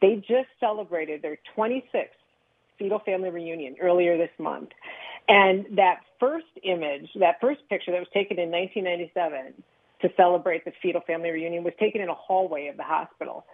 [0.01, 2.09] They just celebrated their 26th
[2.77, 4.69] fetal family reunion earlier this month,
[5.27, 9.53] and that first image, that first picture that was taken in 1997
[10.01, 13.45] to celebrate the fetal family reunion was taken in a hallway of the hospital.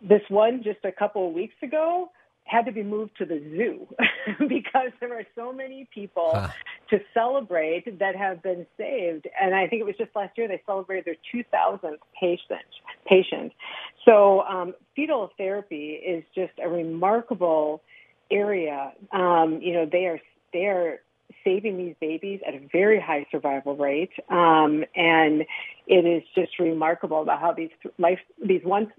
[0.00, 2.10] This one just a couple of weeks ago
[2.44, 3.88] had to be moved to the zoo
[4.48, 6.48] because there are so many people huh.
[6.90, 9.26] to celebrate that have been saved.
[9.40, 12.60] And I think it was just last year they celebrated their 2000th patient.
[13.04, 13.52] patient.
[14.04, 17.82] So um, fetal therapy is just a remarkable
[18.30, 18.92] area.
[19.12, 20.20] Um, you know, they are
[20.52, 21.00] they are
[21.44, 25.42] saving these babies at a very high survival rate, um, and
[25.86, 28.90] it is just remarkable about how these life these once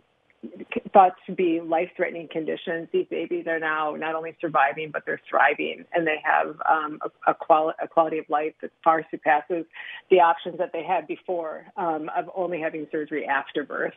[0.94, 5.84] thought to be life-threatening conditions, these babies are now not only surviving but they're thriving,
[5.94, 9.66] and they have um, a, a, quali- a quality of life that far surpasses
[10.12, 13.94] the options that they had before um, of only having surgery after birth.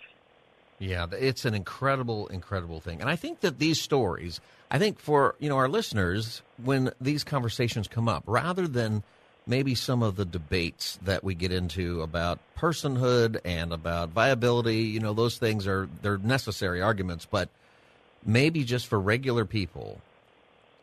[0.81, 4.41] Yeah, it's an incredible, incredible thing, and I think that these stories,
[4.71, 9.03] I think for you know our listeners, when these conversations come up, rather than
[9.47, 15.01] maybe some of the debates that we get into about personhood and about viability, you
[15.01, 17.51] know, those things are they're necessary arguments, but
[18.25, 20.01] maybe just for regular people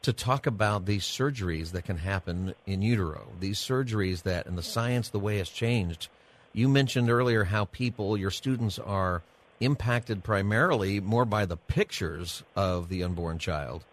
[0.04, 4.64] to talk about these surgeries that can happen in utero, these surgeries that and the
[4.64, 6.08] science the way it's changed.
[6.54, 9.24] You mentioned earlier how people, your students are
[9.60, 13.84] impacted primarily more by the pictures of the unborn child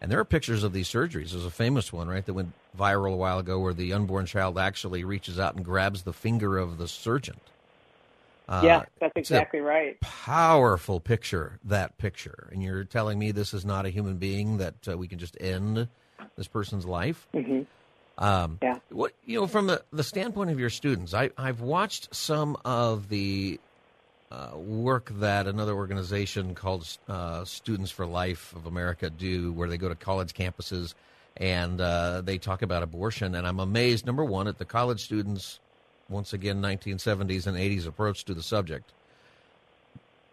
[0.00, 1.32] and there are pictures of these surgeries.
[1.32, 4.58] There's a famous one, right, that went viral a while ago where the unborn child
[4.58, 7.36] actually reaches out and grabs the finger of the surgeon.
[8.48, 10.00] Uh, yeah, that's exactly right.
[10.00, 12.48] Powerful picture, that picture.
[12.52, 15.36] And you're telling me this is not a human being that uh, we can just
[15.40, 15.88] end
[16.36, 17.26] this person's life?
[17.34, 17.62] Mm-hmm.
[18.24, 18.78] Um, yeah.
[18.90, 23.08] What you know, from the, the standpoint of your students, I, I've watched some of
[23.08, 23.60] the
[24.30, 29.78] uh, work that another organization called uh, Students for Life of America do, where they
[29.78, 30.94] go to college campuses
[31.36, 33.34] and uh, they talk about abortion.
[33.34, 35.60] And I'm amazed, number one, at the college students,
[36.08, 38.92] once again, 1970s and 80s approach to the subject.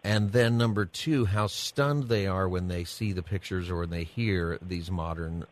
[0.04, 3.90] And then number two, how stunned they are when they see the pictures or when
[3.90, 5.46] they hear these modern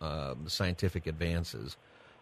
[0.00, 1.76] um, scientific advances.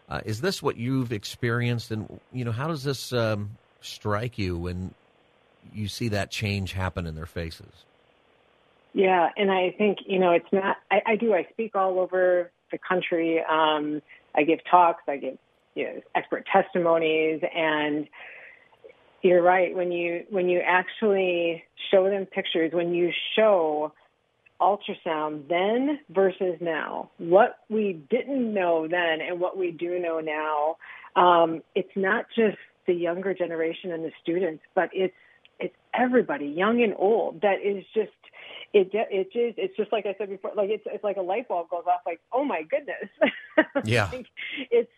[0.09, 1.91] Uh, is this what you've experienced?
[1.91, 4.93] And, you know, how does this um, strike you when
[5.73, 7.85] you see that change happen in their faces.
[8.93, 10.77] Yeah, and I think you know it's not.
[10.89, 11.33] I, I do.
[11.33, 13.39] I speak all over the country.
[13.39, 14.01] Um,
[14.35, 15.03] I give talks.
[15.07, 15.37] I give
[15.75, 18.07] you know, expert testimonies, and
[19.21, 22.71] you're right when you when you actually show them pictures.
[22.73, 23.93] When you show
[24.59, 30.75] ultrasound then versus now, what we didn't know then and what we do know now,
[31.21, 35.13] um, it's not just the younger generation and the students, but it's
[35.59, 38.11] it's everybody, young and old, that is just
[38.73, 41.47] it it is it's just like I said before, like it's it's like a light
[41.47, 43.09] bulb goes off, like oh my goodness,
[43.83, 44.11] yeah,
[44.71, 44.91] it's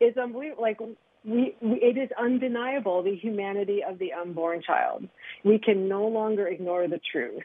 [0.00, 0.62] it's unbelievable.
[0.62, 0.80] Like
[1.24, 5.08] we, we it is undeniable the humanity of the unborn child.
[5.44, 7.44] We can no longer ignore the truth,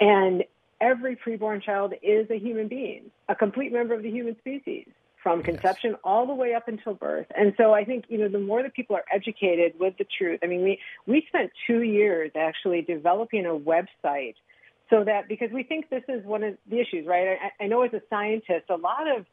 [0.00, 0.44] and
[0.80, 4.86] every preborn child is a human being, a complete member of the human species
[5.22, 6.00] from conception yes.
[6.04, 7.26] all the way up until birth.
[7.36, 10.40] And so I think, you know, the more that people are educated with the truth,
[10.42, 14.34] I mean, we, we spent two years actually developing a website
[14.88, 17.38] so that, because we think this is one of the issues, right?
[17.60, 19.26] I, I know as a scientist, a lot of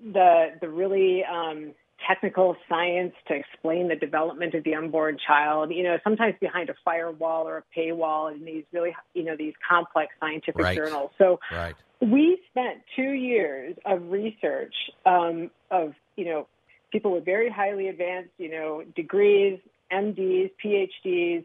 [0.00, 1.72] the, the really, um,
[2.06, 6.74] technical science to explain the development of the unborn child, you know, sometimes behind a
[6.84, 10.76] firewall or a paywall in these really, you know, these complex scientific right.
[10.76, 11.10] journals.
[11.18, 11.74] So right.
[12.00, 16.46] we spent two years of research um, of, you know,
[16.92, 19.58] people with very highly advanced, you know, degrees,
[19.92, 21.44] MDs, PhDs,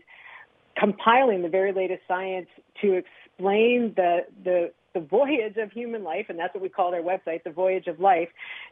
[0.78, 2.48] compiling the very latest science
[2.82, 7.02] to explain the, the the voyage of human life, and that's what we call our
[7.02, 8.30] website, the voyage of life,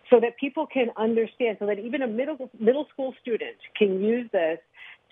[0.10, 4.30] so that people can understand, so that even a middle middle school student can use
[4.32, 4.60] this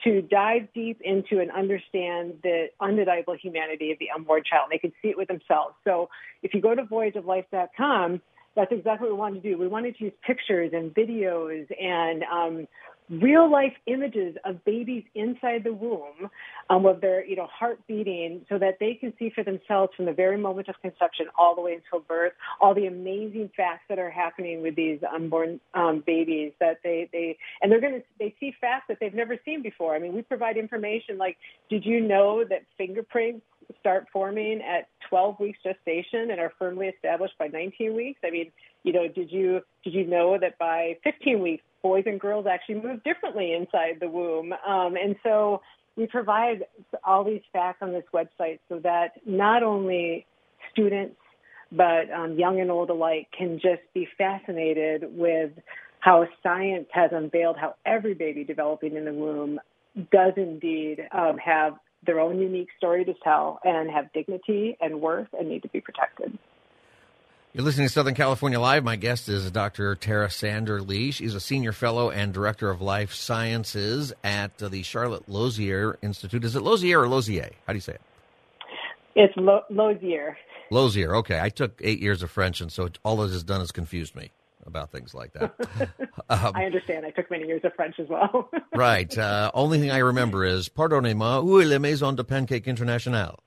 [0.04, 4.67] to dive deep into and understand the undeniable humanity of the unborn child.
[4.70, 5.74] They can see it with themselves.
[5.84, 6.10] So
[6.43, 8.22] if you go to voyageoflife.com,
[8.56, 9.58] that's exactly what we wanted to do.
[9.58, 12.67] We wanted to use pictures and videos and um,
[13.10, 16.30] real life images of babies inside the womb
[16.70, 20.06] um, with their you know heart beating so that they can see for themselves from
[20.06, 23.98] the very moment of conception all the way until birth all the amazing facts that
[23.98, 28.36] are happening with these unborn um, babies that they they and they're going to they
[28.39, 29.96] see facts that they've never seen before.
[29.96, 31.38] I mean we provide information like
[31.70, 33.46] did you know that fingerprints
[33.80, 38.20] start forming at 12 weeks gestation and are firmly established by 19 weeks?
[38.26, 38.52] I mean
[38.84, 42.82] you know did you did you know that by 15 weeks boys and girls actually
[42.82, 44.52] move differently inside the womb.
[44.52, 45.62] Um, and so
[45.95, 46.65] we provide
[47.06, 50.26] all these facts on this website so that not only
[50.71, 51.15] students
[51.71, 55.52] but um, young and old alike can just be fascinated with
[56.00, 59.60] how science has unveiled how every baby developing in the womb
[60.12, 61.73] does indeed um, have
[62.06, 65.82] their own unique story to tell and have dignity and worth and need to be
[65.82, 66.38] protected.
[67.58, 68.84] You're listening to Southern California Live.
[68.84, 69.96] My guest is Dr.
[69.96, 71.10] Tara Sander Lee.
[71.10, 76.43] She's a senior fellow and director of life sciences at uh, the Charlotte Lozier Institute.
[76.43, 77.50] Is it Lozier or Lozier?
[77.65, 78.02] How do you say it?
[79.15, 80.38] It's Lo- Lozier.
[80.70, 81.15] Lozier.
[81.15, 84.15] Okay, I took eight years of French, and so all it has done is confused
[84.15, 84.30] me
[84.67, 85.56] about things like that.
[86.30, 87.08] um, I understand.
[87.08, 88.52] I took many years of French as well.
[88.76, 89.17] right.
[89.17, 93.39] Uh, only thing I remember is "Pardonnez-moi, où est la maison de pancake internationale?"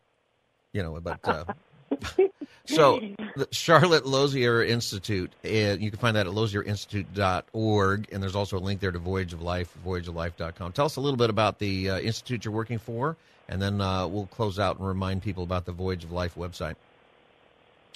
[0.73, 1.21] You know, but.
[1.23, 1.45] Uh,
[2.75, 3.01] so,
[3.37, 8.61] the Charlotte Lozier Institute, uh, you can find that at lozierinstitute.org, and there's also a
[8.61, 10.73] link there to Voyage of Life, voyageoflife.com.
[10.73, 13.17] Tell us a little bit about the uh, institute you're working for,
[13.49, 16.77] and then uh, we'll close out and remind people about the Voyage of Life website.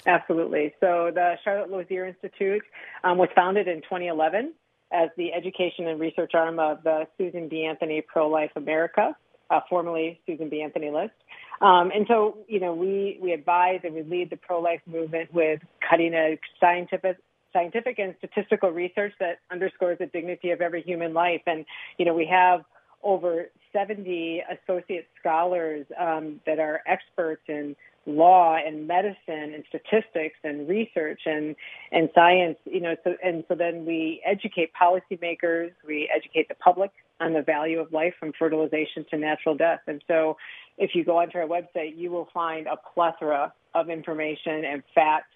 [0.05, 0.73] Absolutely.
[0.79, 2.63] So, the Charlotte Lozier Institute
[3.03, 4.53] um, was founded in 2011
[4.91, 7.65] as the education and research arm of the Susan B.
[7.65, 9.15] Anthony Pro Life America,
[9.49, 10.61] uh, formerly Susan B.
[10.61, 11.13] Anthony List.
[11.61, 15.61] Um, and so, you know, we, we advise and we lead the pro-life movement with
[15.87, 17.17] cutting edge scientific,
[17.53, 21.41] scientific and statistical research that underscores the dignity of every human life.
[21.47, 21.65] And,
[21.97, 22.61] you know, we have
[23.03, 30.67] over 70 associate scholars um, that are experts in law and medicine and statistics and
[30.67, 31.55] research and
[31.91, 36.91] and science you know so and so then we educate policymakers we educate the public
[37.19, 40.37] on the value of life from fertilization to natural death and so
[40.77, 45.27] if you go onto our website, you will find a plethora of information and facts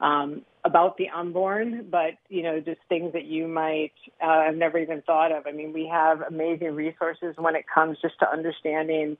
[0.00, 4.78] um, about the unborn, but you know, just things that you might uh, have never
[4.78, 5.46] even thought of.
[5.46, 9.16] I mean, we have amazing resources when it comes just to understanding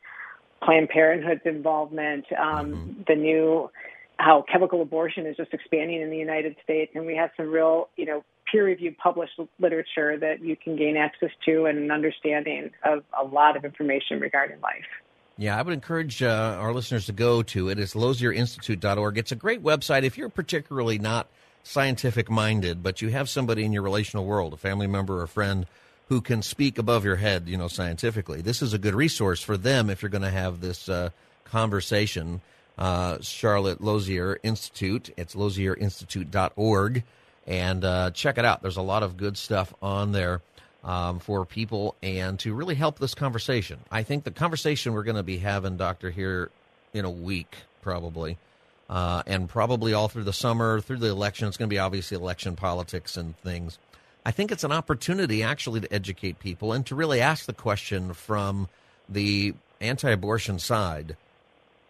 [0.62, 3.02] Planned Parenthood's involvement, um, mm-hmm.
[3.06, 3.70] the new
[4.18, 7.88] how chemical abortion is just expanding in the United States, and we have some real,
[7.96, 13.02] you know, peer-reviewed published literature that you can gain access to and an understanding of
[13.18, 14.84] a lot of information regarding life.
[15.38, 17.78] Yeah, I would encourage uh, our listeners to go to it.
[17.78, 19.18] It's lozierinstitute.org.
[19.18, 21.26] It's a great website if you're particularly not
[21.64, 25.28] scientific minded, but you have somebody in your relational world, a family member or a
[25.28, 25.66] friend,
[26.08, 28.42] who can speak above your head, you know, scientifically.
[28.42, 31.10] This is a good resource for them if you're going to have this uh,
[31.44, 32.42] conversation.
[32.76, 35.10] Uh, Charlotte Lozier Institute.
[35.16, 37.04] It's lozierinstitute.org.
[37.46, 38.62] And uh, check it out.
[38.62, 40.42] There's a lot of good stuff on there
[40.84, 43.78] um, for people and to really help this conversation.
[43.90, 46.50] I think the conversation we're going to be having, Doctor, here
[46.92, 48.38] in a week, probably,
[48.88, 52.16] uh, and probably all through the summer, through the election, it's going to be obviously
[52.16, 53.78] election politics and things.
[54.24, 58.12] I think it's an opportunity actually to educate people and to really ask the question
[58.12, 58.68] from
[59.08, 61.16] the anti abortion side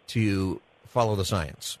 [0.07, 1.77] to follow the science.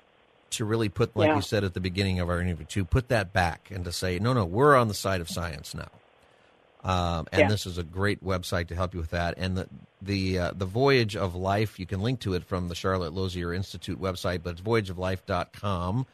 [0.53, 1.35] To really put, like yeah.
[1.35, 4.19] you said at the beginning of our interview, to put that back and to say,
[4.19, 5.89] no, no, we're on the side of science now.
[6.83, 7.47] Um, and yeah.
[7.47, 9.35] this is a great website to help you with that.
[9.37, 9.69] And the
[10.01, 13.53] the uh, the Voyage of Life, you can link to it from the Charlotte Lozier
[13.53, 16.05] Institute website, but it's voyageoflife.com.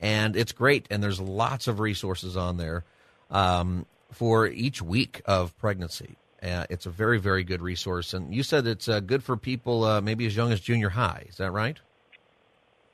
[0.00, 2.84] And it's great, and there's lots of resources on there
[3.30, 6.16] um, for each week of pregnancy.
[6.42, 8.14] Uh, it's a very, very good resource.
[8.14, 11.26] And you said it's uh, good for people uh, maybe as young as junior high.
[11.28, 11.78] Is that right?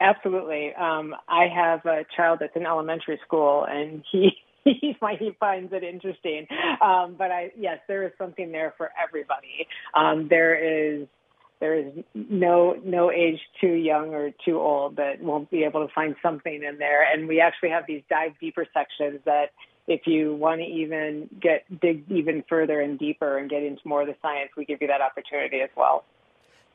[0.01, 0.73] Absolutely.
[0.75, 4.31] Um, I have a child that's in elementary school, and he
[4.65, 6.47] he finds it interesting.
[6.83, 9.67] Um, but I yes, there is something there for everybody.
[9.95, 11.07] Um, there is
[11.61, 15.93] there is no no age too young or too old that won't be able to
[15.93, 17.05] find something in there.
[17.13, 19.47] And we actually have these dive deeper sections that
[19.89, 24.03] if you want to even get dig even further and deeper and get into more
[24.03, 26.05] of the science, we give you that opportunity as well.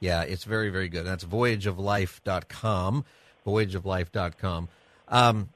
[0.04, 1.06] Yeah, it's very, very good.
[1.06, 3.06] That's voyageoflife.com,
[3.48, 4.68] voyageoflife.com.
[5.08, 5.50] Um,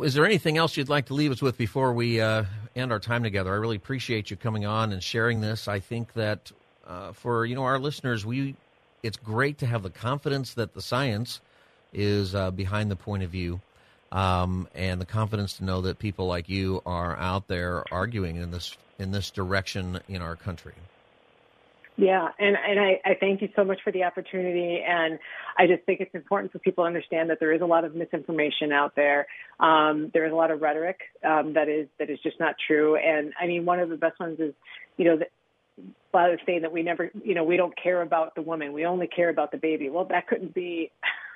[0.00, 2.44] is there anything else you'd like to leave us with before we uh,
[2.76, 3.52] end our time together?
[3.52, 5.66] I really appreciate you coming on and sharing this.
[5.66, 6.52] I think that
[6.86, 8.54] uh, for you know our listeners, we
[9.02, 11.40] it's great to have the confidence that the science
[11.92, 13.60] is uh, behind the point of view,
[14.12, 18.52] um, and the confidence to know that people like you are out there arguing in
[18.52, 20.74] this in this direction in our country.
[21.96, 25.18] Yeah, and and I, I thank you so much for the opportunity, and
[25.58, 27.94] I just think it's important for people to understand that there is a lot of
[27.94, 29.26] misinformation out there.
[29.60, 32.96] Um, there is a lot of rhetoric um, that is that is just not true,
[32.96, 34.54] and I mean one of the best ones is,
[34.96, 35.18] you know,
[36.14, 39.06] of saying that we never, you know, we don't care about the woman, we only
[39.06, 39.90] care about the baby.
[39.90, 40.90] Well, that couldn't be.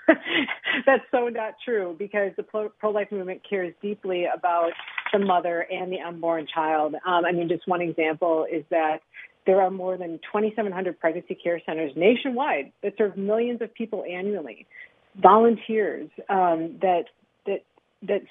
[0.87, 4.71] That's so not true because the pro life movement cares deeply about
[5.13, 6.95] the mother and the unborn child.
[7.07, 9.01] Um, I mean, just one example is that
[9.47, 14.67] there are more than 2,700 pregnancy care centers nationwide that serve millions of people annually.
[15.17, 17.05] Volunteers um, that
[17.47, 17.65] that
[18.03, 18.23] that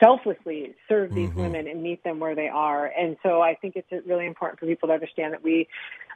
[0.00, 1.40] selflessly serve these mm-hmm.
[1.40, 2.86] women and meet them where they are.
[2.86, 5.68] And so I think it's really important for people to understand that we,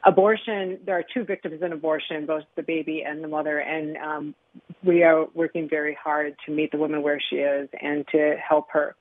[0.05, 4.35] abortion, there are two victims in abortion, both the baby and the mother, and um,
[4.83, 8.67] we are working very hard to meet the woman where she is and to help
[8.71, 8.95] her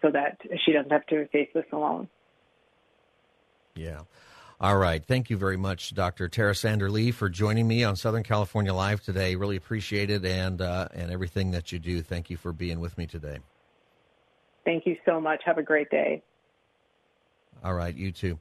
[0.00, 2.08] so that she doesn't have to face this alone.
[3.74, 4.00] Yeah.
[4.60, 5.04] All right.
[5.04, 6.28] Thank you very much, Dr.
[6.28, 9.36] Tara Sander Lee, for joining me on Southern California Live today.
[9.36, 12.02] Really appreciate it and uh, and everything that you do.
[12.02, 13.38] Thank you for being with me today.
[14.64, 15.42] Thank you so much.
[15.44, 16.22] Have a great day.
[17.62, 17.94] All right.
[17.94, 18.38] You too.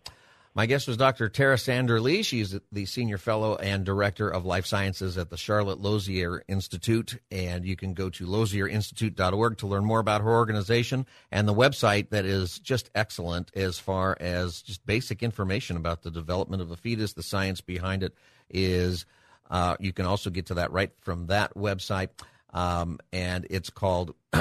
[0.57, 1.29] My guest was Dr.
[1.29, 2.23] Tara Sander Lee.
[2.23, 7.19] She's the Senior Fellow and Director of Life Sciences at the Charlotte Lozier Institute.
[7.29, 12.09] And you can go to lozierinstitute.org to learn more about her organization and the website
[12.09, 16.75] that is just excellent as far as just basic information about the development of a
[16.75, 17.13] fetus.
[17.13, 18.15] The science behind it
[18.49, 19.05] is,
[19.51, 22.09] uh, you can also get to that right from that website.
[22.51, 24.15] Um, and it's called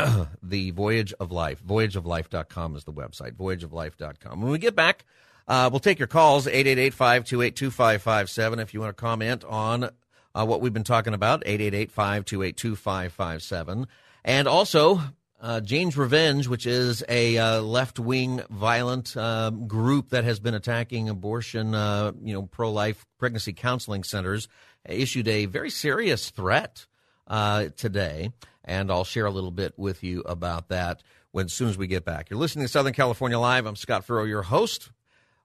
[0.43, 1.63] The Voyage of Life.
[1.63, 4.41] Voyageoflife.com is the website, voyageoflife.com.
[4.41, 5.05] When we get back,
[5.49, 9.91] uh, we'll take your calls, 888-528-2557 if you want to comment on
[10.35, 13.87] uh, what we've been talking about, 888-528-2557.
[14.25, 15.01] And also,
[15.41, 21.09] uh, Jane's Revenge, which is a uh, left-wing violent uh, group that has been attacking
[21.09, 24.49] abortion, uh, you know, pro-life pregnancy counseling centers,
[24.89, 26.87] issued a very serious threat
[27.29, 28.33] uh, today,
[28.65, 31.87] and I'll share a little bit with you about that when as soon as we
[31.87, 32.31] get back.
[32.31, 33.67] You're listening to Southern California Live.
[33.67, 34.91] I'm Scott Furrow, your host.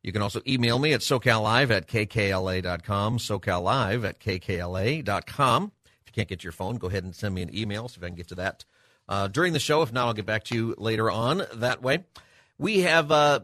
[0.03, 5.73] You can also email me at SoCalLive at KKLA.com, SoCalLive at KKLA.com.
[5.85, 8.05] If you can't get your phone, go ahead and send me an email, see if
[8.05, 8.65] I can get to that
[9.09, 9.83] uh, during the show.
[9.83, 12.05] If not, I'll get back to you later on that way.
[12.59, 13.41] We have uh,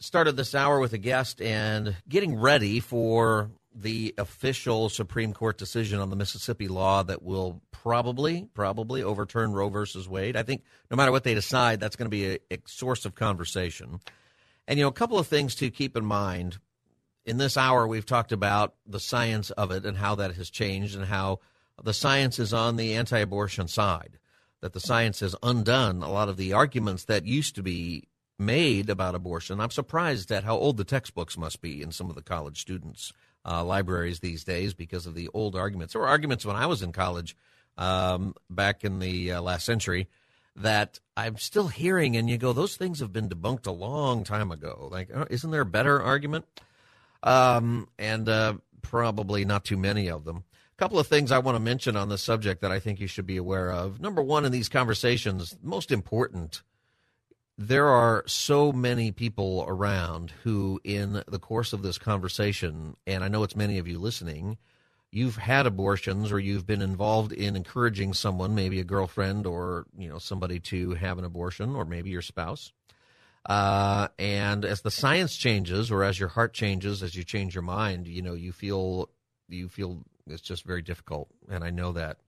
[0.00, 5.98] started this hour with a guest and getting ready for the official Supreme Court decision
[5.98, 10.36] on the Mississippi law that will probably, probably overturn Roe versus Wade.
[10.36, 13.14] I think no matter what they decide, that's going to be a, a source of
[13.14, 14.00] conversation.
[14.72, 16.56] And, you know, a couple of things to keep in mind.
[17.26, 20.96] In this hour, we've talked about the science of it and how that has changed
[20.96, 21.40] and how
[21.84, 24.18] the science is on the anti abortion side,
[24.62, 28.04] that the science has undone a lot of the arguments that used to be
[28.38, 29.60] made about abortion.
[29.60, 33.12] I'm surprised at how old the textbooks must be in some of the college students'
[33.44, 35.92] uh, libraries these days because of the old arguments.
[35.92, 37.36] There were arguments when I was in college
[37.76, 40.08] um, back in the uh, last century
[40.56, 44.50] that I'm still hearing, and you go, those things have been debunked a long time
[44.50, 44.88] ago.
[44.90, 46.44] Like, uh, isn't there a better argument?
[47.22, 50.44] Um, and uh, probably not too many of them.
[50.74, 53.06] A couple of things I want to mention on the subject that I think you
[53.06, 54.00] should be aware of.
[54.00, 56.62] Number one, in these conversations, most important,
[57.56, 63.28] there are so many people around who, in the course of this conversation, and I
[63.28, 64.58] know it's many of you listening,
[65.12, 70.08] you've had abortions or you've been involved in encouraging someone, maybe a girlfriend or you
[70.08, 72.72] know somebody to have an abortion, or maybe your spouse.
[73.44, 77.62] Uh, and as the science changes, or as your heart changes, as you change your
[77.62, 79.10] mind, you know you feel
[79.48, 82.18] you feel it's just very difficult, and I know that.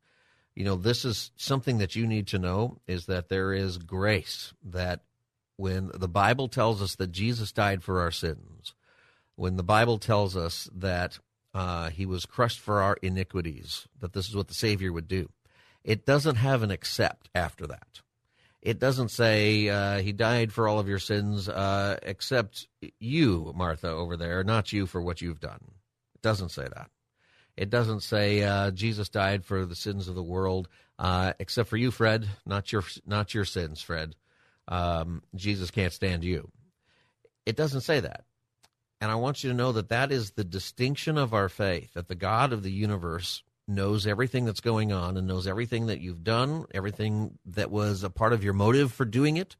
[0.55, 4.53] You know, this is something that you need to know is that there is grace
[4.62, 5.01] that
[5.57, 8.74] when the Bible tells us that Jesus died for our sins,
[9.35, 11.18] when the Bible tells us that
[11.55, 15.30] uh, he was crushed for our iniquities, that this is what the Savior would do.
[15.84, 18.00] It doesn't have an except after that.
[18.61, 22.66] It doesn't say uh, he died for all of your sins, uh, except
[22.98, 25.61] you, Martha, over there, not you for what you've done.
[26.14, 26.90] It doesn't say that.
[27.57, 31.76] It doesn't say uh, Jesus died for the sins of the world, uh, except for
[31.76, 34.16] you, Fred, not your not your sins, Fred.
[34.66, 36.50] Um, Jesus can't stand you.
[37.46, 38.24] It doesn't say that.
[39.01, 42.09] And I want you to know that that is the distinction of our faith, that
[42.09, 46.24] the God of the universe knows everything that's going on and knows everything that you've
[46.24, 49.57] done, everything that was a part of your motive for doing it,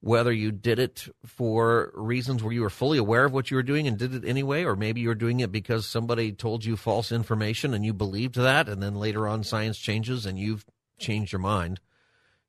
[0.00, 3.62] whether you did it for reasons where you were fully aware of what you were
[3.62, 7.10] doing and did it anyway, or maybe you're doing it because somebody told you false
[7.10, 10.64] information and you believed that, and then later on science changes and you've
[10.98, 11.80] changed your mind.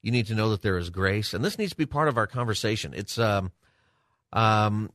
[0.01, 2.17] You need to know that there is grace, and this needs to be part of
[2.17, 2.93] our conversation.
[2.95, 3.51] It's um,
[4.31, 4.91] um,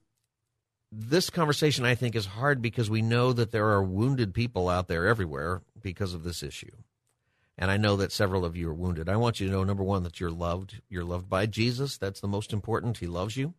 [0.96, 4.86] this conversation I think is hard because we know that there are wounded people out
[4.86, 6.70] there everywhere because of this issue.
[7.58, 9.08] And I know that several of you are wounded.
[9.08, 10.80] I want you to know number 1 that you're loved.
[10.88, 11.96] You're loved by Jesus.
[11.96, 12.98] That's the most important.
[12.98, 13.54] He loves you.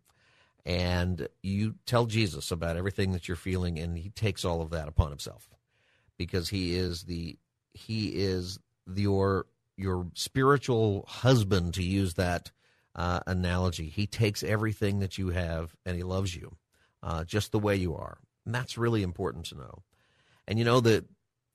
[0.65, 4.87] And you tell Jesus about everything that you're feeling and he takes all of that
[4.87, 5.49] upon himself
[6.17, 7.37] because he is the
[7.73, 8.59] he is
[8.95, 9.45] your
[9.77, 12.51] your spiritual husband to use that
[12.95, 13.89] uh, analogy.
[13.89, 16.55] He takes everything that you have and he loves you
[17.05, 18.17] uh, just the way you are.
[18.45, 19.83] And that's really important to know.
[20.47, 21.05] And you know that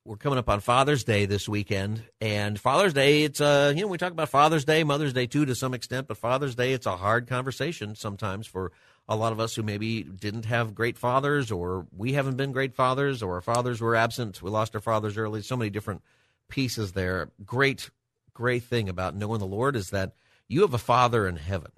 [0.04, 3.88] we're coming up on Father's Day this weekend, and Father's Day, it's uh, you know,
[3.88, 6.86] we talk about Father's Day, Mother's Day too, to some extent, but Father's Day, it's
[6.86, 8.72] a hard conversation sometimes for
[9.08, 12.74] a lot of us who maybe didn't have great fathers, or we haven't been great
[12.74, 15.42] fathers, or our fathers were absent, we lost our fathers early.
[15.42, 16.02] So many different
[16.48, 17.30] pieces there.
[17.44, 17.90] Great,
[18.32, 20.14] great thing about knowing the Lord is that
[20.48, 21.72] you have a Father in heaven.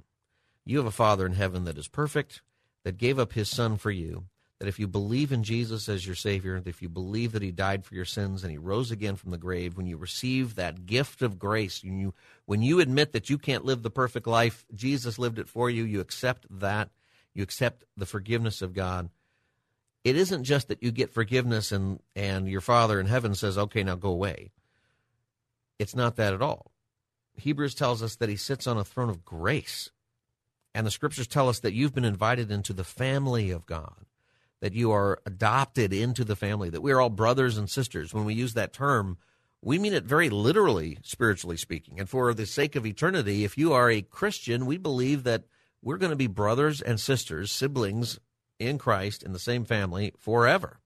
[0.64, 2.40] You have a Father in heaven that is perfect
[2.85, 4.24] that gave up his son for you,
[4.59, 7.51] that if you believe in Jesus as your Savior, that if you believe that he
[7.51, 10.87] died for your sins and he rose again from the grave, when you receive that
[10.87, 12.14] gift of grace, when you,
[12.47, 15.83] when you admit that you can't live the perfect life, Jesus lived it for you,
[15.83, 16.91] you accept that,
[17.35, 19.11] you accept the forgiveness of God.
[20.05, 23.83] It isn't just that you get forgiveness and, and your Father in heaven says, okay,
[23.83, 24.53] now go away.
[25.80, 26.70] It's not that at all.
[27.35, 29.91] Hebrews tells us that he sits on a throne of grace
[30.74, 34.06] and the scriptures tell us that you've been invited into the family of God,
[34.60, 38.14] that you are adopted into the family, that we are all brothers and sisters.
[38.14, 39.18] When we use that term,
[39.60, 42.00] we mean it very literally, spiritually speaking.
[42.00, 45.44] And for the sake of eternity, if you are a Christian, we believe that
[45.82, 48.18] we're going to be brothers and sisters, siblings
[48.58, 50.78] in Christ in the same family forever.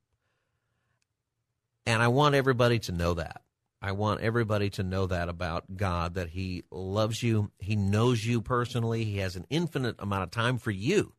[1.86, 3.42] And I want everybody to know that.
[3.86, 7.52] I want everybody to know that about God, that He loves you.
[7.60, 9.04] He knows you personally.
[9.04, 11.12] He has an infinite amount of time for you.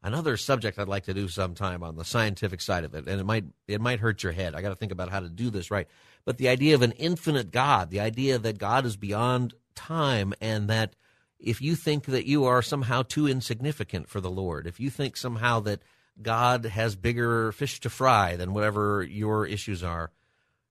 [0.00, 3.24] Another subject I'd like to do sometime on the scientific side of it, and it
[3.24, 4.54] might it might hurt your head.
[4.54, 5.88] I got to think about how to do this right.
[6.24, 10.70] But the idea of an infinite God, the idea that God is beyond time, and
[10.70, 10.94] that
[11.40, 15.16] if you think that you are somehow too insignificant for the Lord, if you think
[15.16, 15.82] somehow that
[16.22, 20.12] God has bigger fish to fry than whatever your issues are,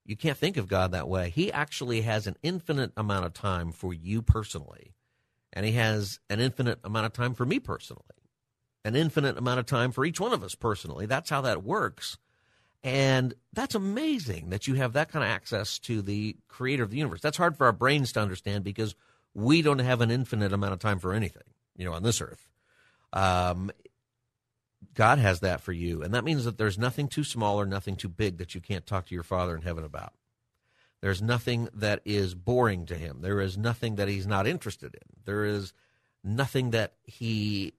[0.07, 1.29] you can't think of God that way.
[1.29, 4.93] He actually has an infinite amount of time for you personally,
[5.53, 8.01] and He has an infinite amount of time for me personally,
[8.85, 11.05] an infinite amount of time for each one of us personally.
[11.05, 12.17] That's how that works.
[12.83, 16.97] And that's amazing that you have that kind of access to the creator of the
[16.97, 17.21] universe.
[17.21, 18.95] That's hard for our brains to understand because
[19.33, 21.43] we don't have an infinite amount of time for anything,
[21.75, 22.47] you know, on this earth.
[23.11, 23.71] Um,
[24.97, 26.01] God has that for you.
[26.01, 28.85] And that means that there's nothing too small or nothing too big that you can't
[28.85, 30.13] talk to your Father in heaven about.
[31.01, 33.19] There's nothing that is boring to him.
[33.21, 35.21] There is nothing that he's not interested in.
[35.23, 35.71] There is
[36.23, 37.75] nothing that he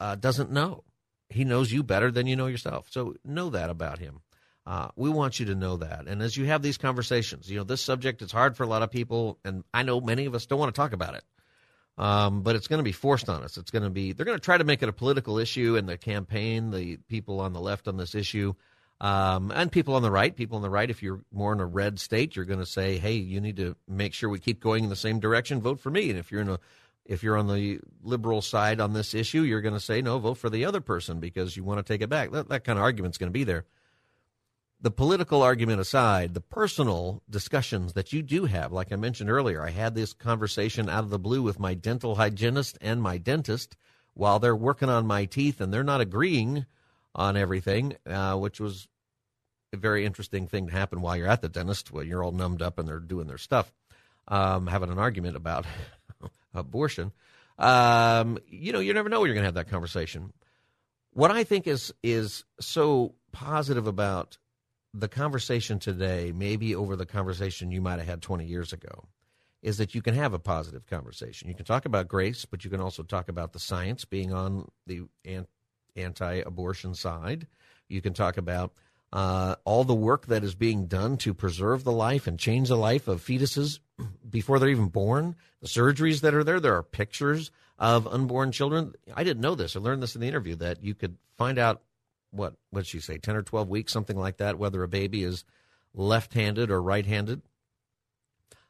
[0.00, 0.82] uh, doesn't know.
[1.28, 2.88] He knows you better than you know yourself.
[2.90, 4.22] So know that about him.
[4.66, 6.08] Uh, we want you to know that.
[6.08, 8.82] And as you have these conversations, you know, this subject is hard for a lot
[8.82, 11.22] of people, and I know many of us don't want to talk about it.
[11.98, 13.56] Um, but it's going to be forced on us.
[13.56, 15.86] It's going to be they're going to try to make it a political issue in
[15.86, 16.70] the campaign.
[16.70, 18.54] The people on the left on this issue,
[19.00, 20.34] um, and people on the right.
[20.34, 22.98] People on the right, if you're more in a red state, you're going to say,
[22.98, 25.60] "Hey, you need to make sure we keep going in the same direction.
[25.60, 26.60] Vote for me." And if you're in a
[27.04, 30.38] if you're on the liberal side on this issue, you're going to say, "No, vote
[30.38, 32.84] for the other person because you want to take it back." That, that kind of
[32.84, 33.64] argument's going to be there
[34.80, 39.62] the political argument aside, the personal discussions that you do have, like I mentioned earlier,
[39.62, 43.76] I had this conversation out of the blue with my dental hygienist and my dentist
[44.14, 46.66] while they're working on my teeth and they're not agreeing
[47.14, 48.88] on everything, uh, which was
[49.72, 52.62] a very interesting thing to happen while you're at the dentist, when you're all numbed
[52.62, 53.72] up and they're doing their stuff,
[54.28, 55.66] um, having an argument about
[56.54, 57.12] abortion.
[57.58, 60.32] Um, you know, you never know when you're going to have that conversation.
[61.12, 64.38] What I think is is so positive about
[64.94, 69.08] the conversation today, maybe over the conversation you might have had 20 years ago,
[69.62, 71.48] is that you can have a positive conversation.
[71.48, 74.68] You can talk about grace, but you can also talk about the science being on
[74.86, 75.02] the
[75.96, 77.46] anti abortion side.
[77.88, 78.72] You can talk about
[79.12, 82.76] uh, all the work that is being done to preserve the life and change the
[82.76, 83.80] life of fetuses
[84.30, 86.60] before they're even born, the surgeries that are there.
[86.60, 88.92] There are pictures of unborn children.
[89.14, 89.76] I didn't know this.
[89.76, 91.82] I learned this in the interview that you could find out
[92.30, 95.44] what what she say, ten or twelve weeks, something like that, whether a baby is
[95.94, 97.42] left-handed or right-handed,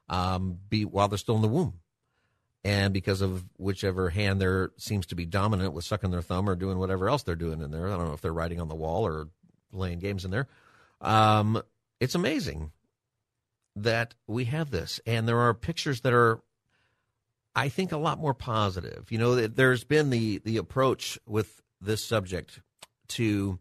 [0.08, 1.80] um, be while they're still in the womb,
[2.64, 6.54] and because of whichever hand there seems to be dominant with sucking their thumb or
[6.54, 7.88] doing whatever else they're doing in there.
[7.88, 9.28] I don't know if they're writing on the wall or
[9.72, 10.48] playing games in there.
[11.00, 11.62] Um,
[12.00, 12.72] it's amazing
[13.76, 16.40] that we have this, and there are pictures that are
[17.54, 19.10] I think a lot more positive.
[19.10, 22.60] You know, there's been the the approach with this subject
[23.08, 23.58] to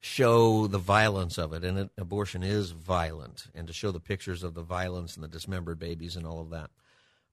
[0.00, 4.42] show the violence of it, and it, abortion is violent, and to show the pictures
[4.42, 6.70] of the violence and the dismembered babies and all of that.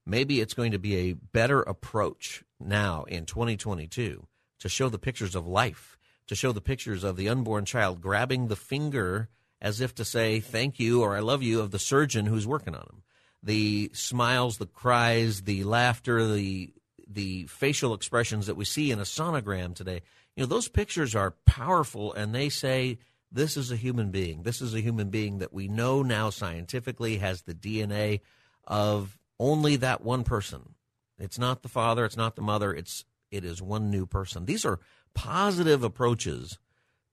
[0.05, 4.25] Maybe it's going to be a better approach now in 2022
[4.59, 5.97] to show the pictures of life,
[6.27, 9.29] to show the pictures of the unborn child grabbing the finger
[9.61, 12.75] as if to say thank you or I love you of the surgeon who's working
[12.75, 13.03] on him
[13.41, 16.73] the smiles, the cries, the laughter, the
[17.11, 20.01] the facial expressions that we see in a sonogram today.
[20.35, 22.99] You know, those pictures are powerful and they say
[23.31, 24.43] this is a human being.
[24.43, 28.21] This is a human being that we know now scientifically has the DNA
[28.65, 30.75] of only that one person.
[31.17, 34.45] It's not the father, it's not the mother, it's it is one new person.
[34.45, 34.79] These are
[35.13, 36.57] positive approaches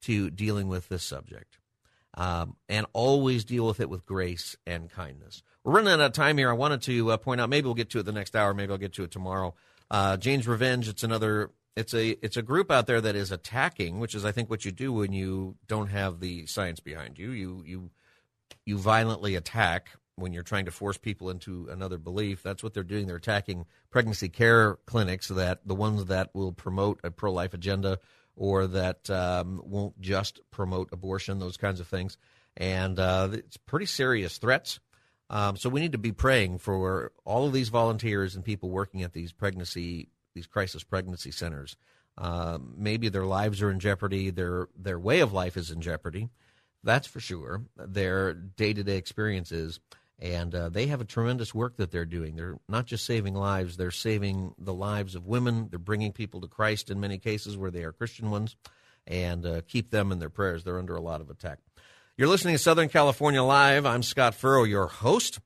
[0.01, 1.59] to dealing with this subject.
[2.13, 5.43] Um, and always deal with it with grace and kindness.
[5.63, 6.49] We're running out of time here.
[6.49, 7.49] I wanted to uh, point out.
[7.49, 8.55] Maybe we'll get to it the next hour.
[8.55, 9.53] Maybe I'll get to it tomorrow.
[9.91, 10.87] Uh, Jane's Revenge.
[10.87, 11.51] It's another.
[11.77, 14.65] It's a it's a group out there that is attacking, which is I think what
[14.65, 17.31] you do when you don't have the science behind you.
[17.31, 17.91] You you
[18.65, 22.41] you violently attack when you're trying to force people into another belief.
[22.41, 23.05] That's what they're doing.
[23.05, 27.99] They're attacking pregnancy care clinics that the ones that will promote a pro life agenda
[28.35, 32.17] or that um, won't just promote abortion, those kinds of things.
[32.55, 34.79] And uh, it's pretty serious threats.
[35.29, 39.03] Um, so we need to be praying for all of these volunteers and people working
[39.03, 41.75] at these pregnancy, these crisis pregnancy centers.
[42.15, 44.29] Uh, maybe their lives are in jeopardy.
[44.29, 46.29] Their their way of life is in jeopardy.
[46.83, 47.63] That's for sure.
[47.75, 49.79] Their day to day experiences,
[50.19, 52.35] and uh, they have a tremendous work that they're doing.
[52.35, 55.67] They're not just saving lives; they're saving the lives of women.
[55.69, 58.55] They're bringing people to Christ in many cases where they are Christian ones,
[59.07, 60.63] and uh, keep them in their prayers.
[60.63, 61.59] They're under a lot of attack.
[62.15, 63.85] You're listening to Southern California Live.
[63.85, 65.39] I'm Scott Furrow, your host.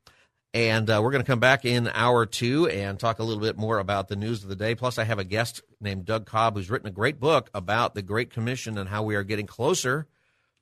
[0.53, 3.57] And uh, we're going to come back in hour two and talk a little bit
[3.57, 4.75] more about the news of the day.
[4.75, 8.01] Plus, I have a guest named Doug Cobb who's written a great book about the
[8.01, 10.07] Great Commission and how we are getting closer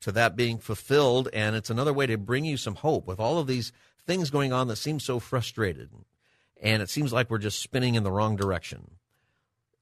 [0.01, 1.27] to that being fulfilled.
[1.33, 3.71] And it's another way to bring you some hope with all of these
[4.05, 5.89] things going on that seem so frustrated.
[6.61, 8.91] And it seems like we're just spinning in the wrong direction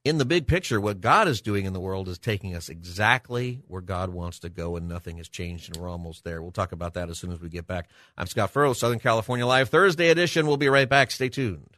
[0.08, 3.60] in the big picture, what God is doing in the world is taking us exactly
[3.68, 6.40] where God wants to go, and nothing has changed, and we're almost there.
[6.40, 7.90] We'll talk about that as soon as we get back.
[8.16, 10.46] I'm Scott Furrow, Southern California Live Thursday edition.
[10.46, 11.10] We'll be right back.
[11.10, 11.77] Stay tuned.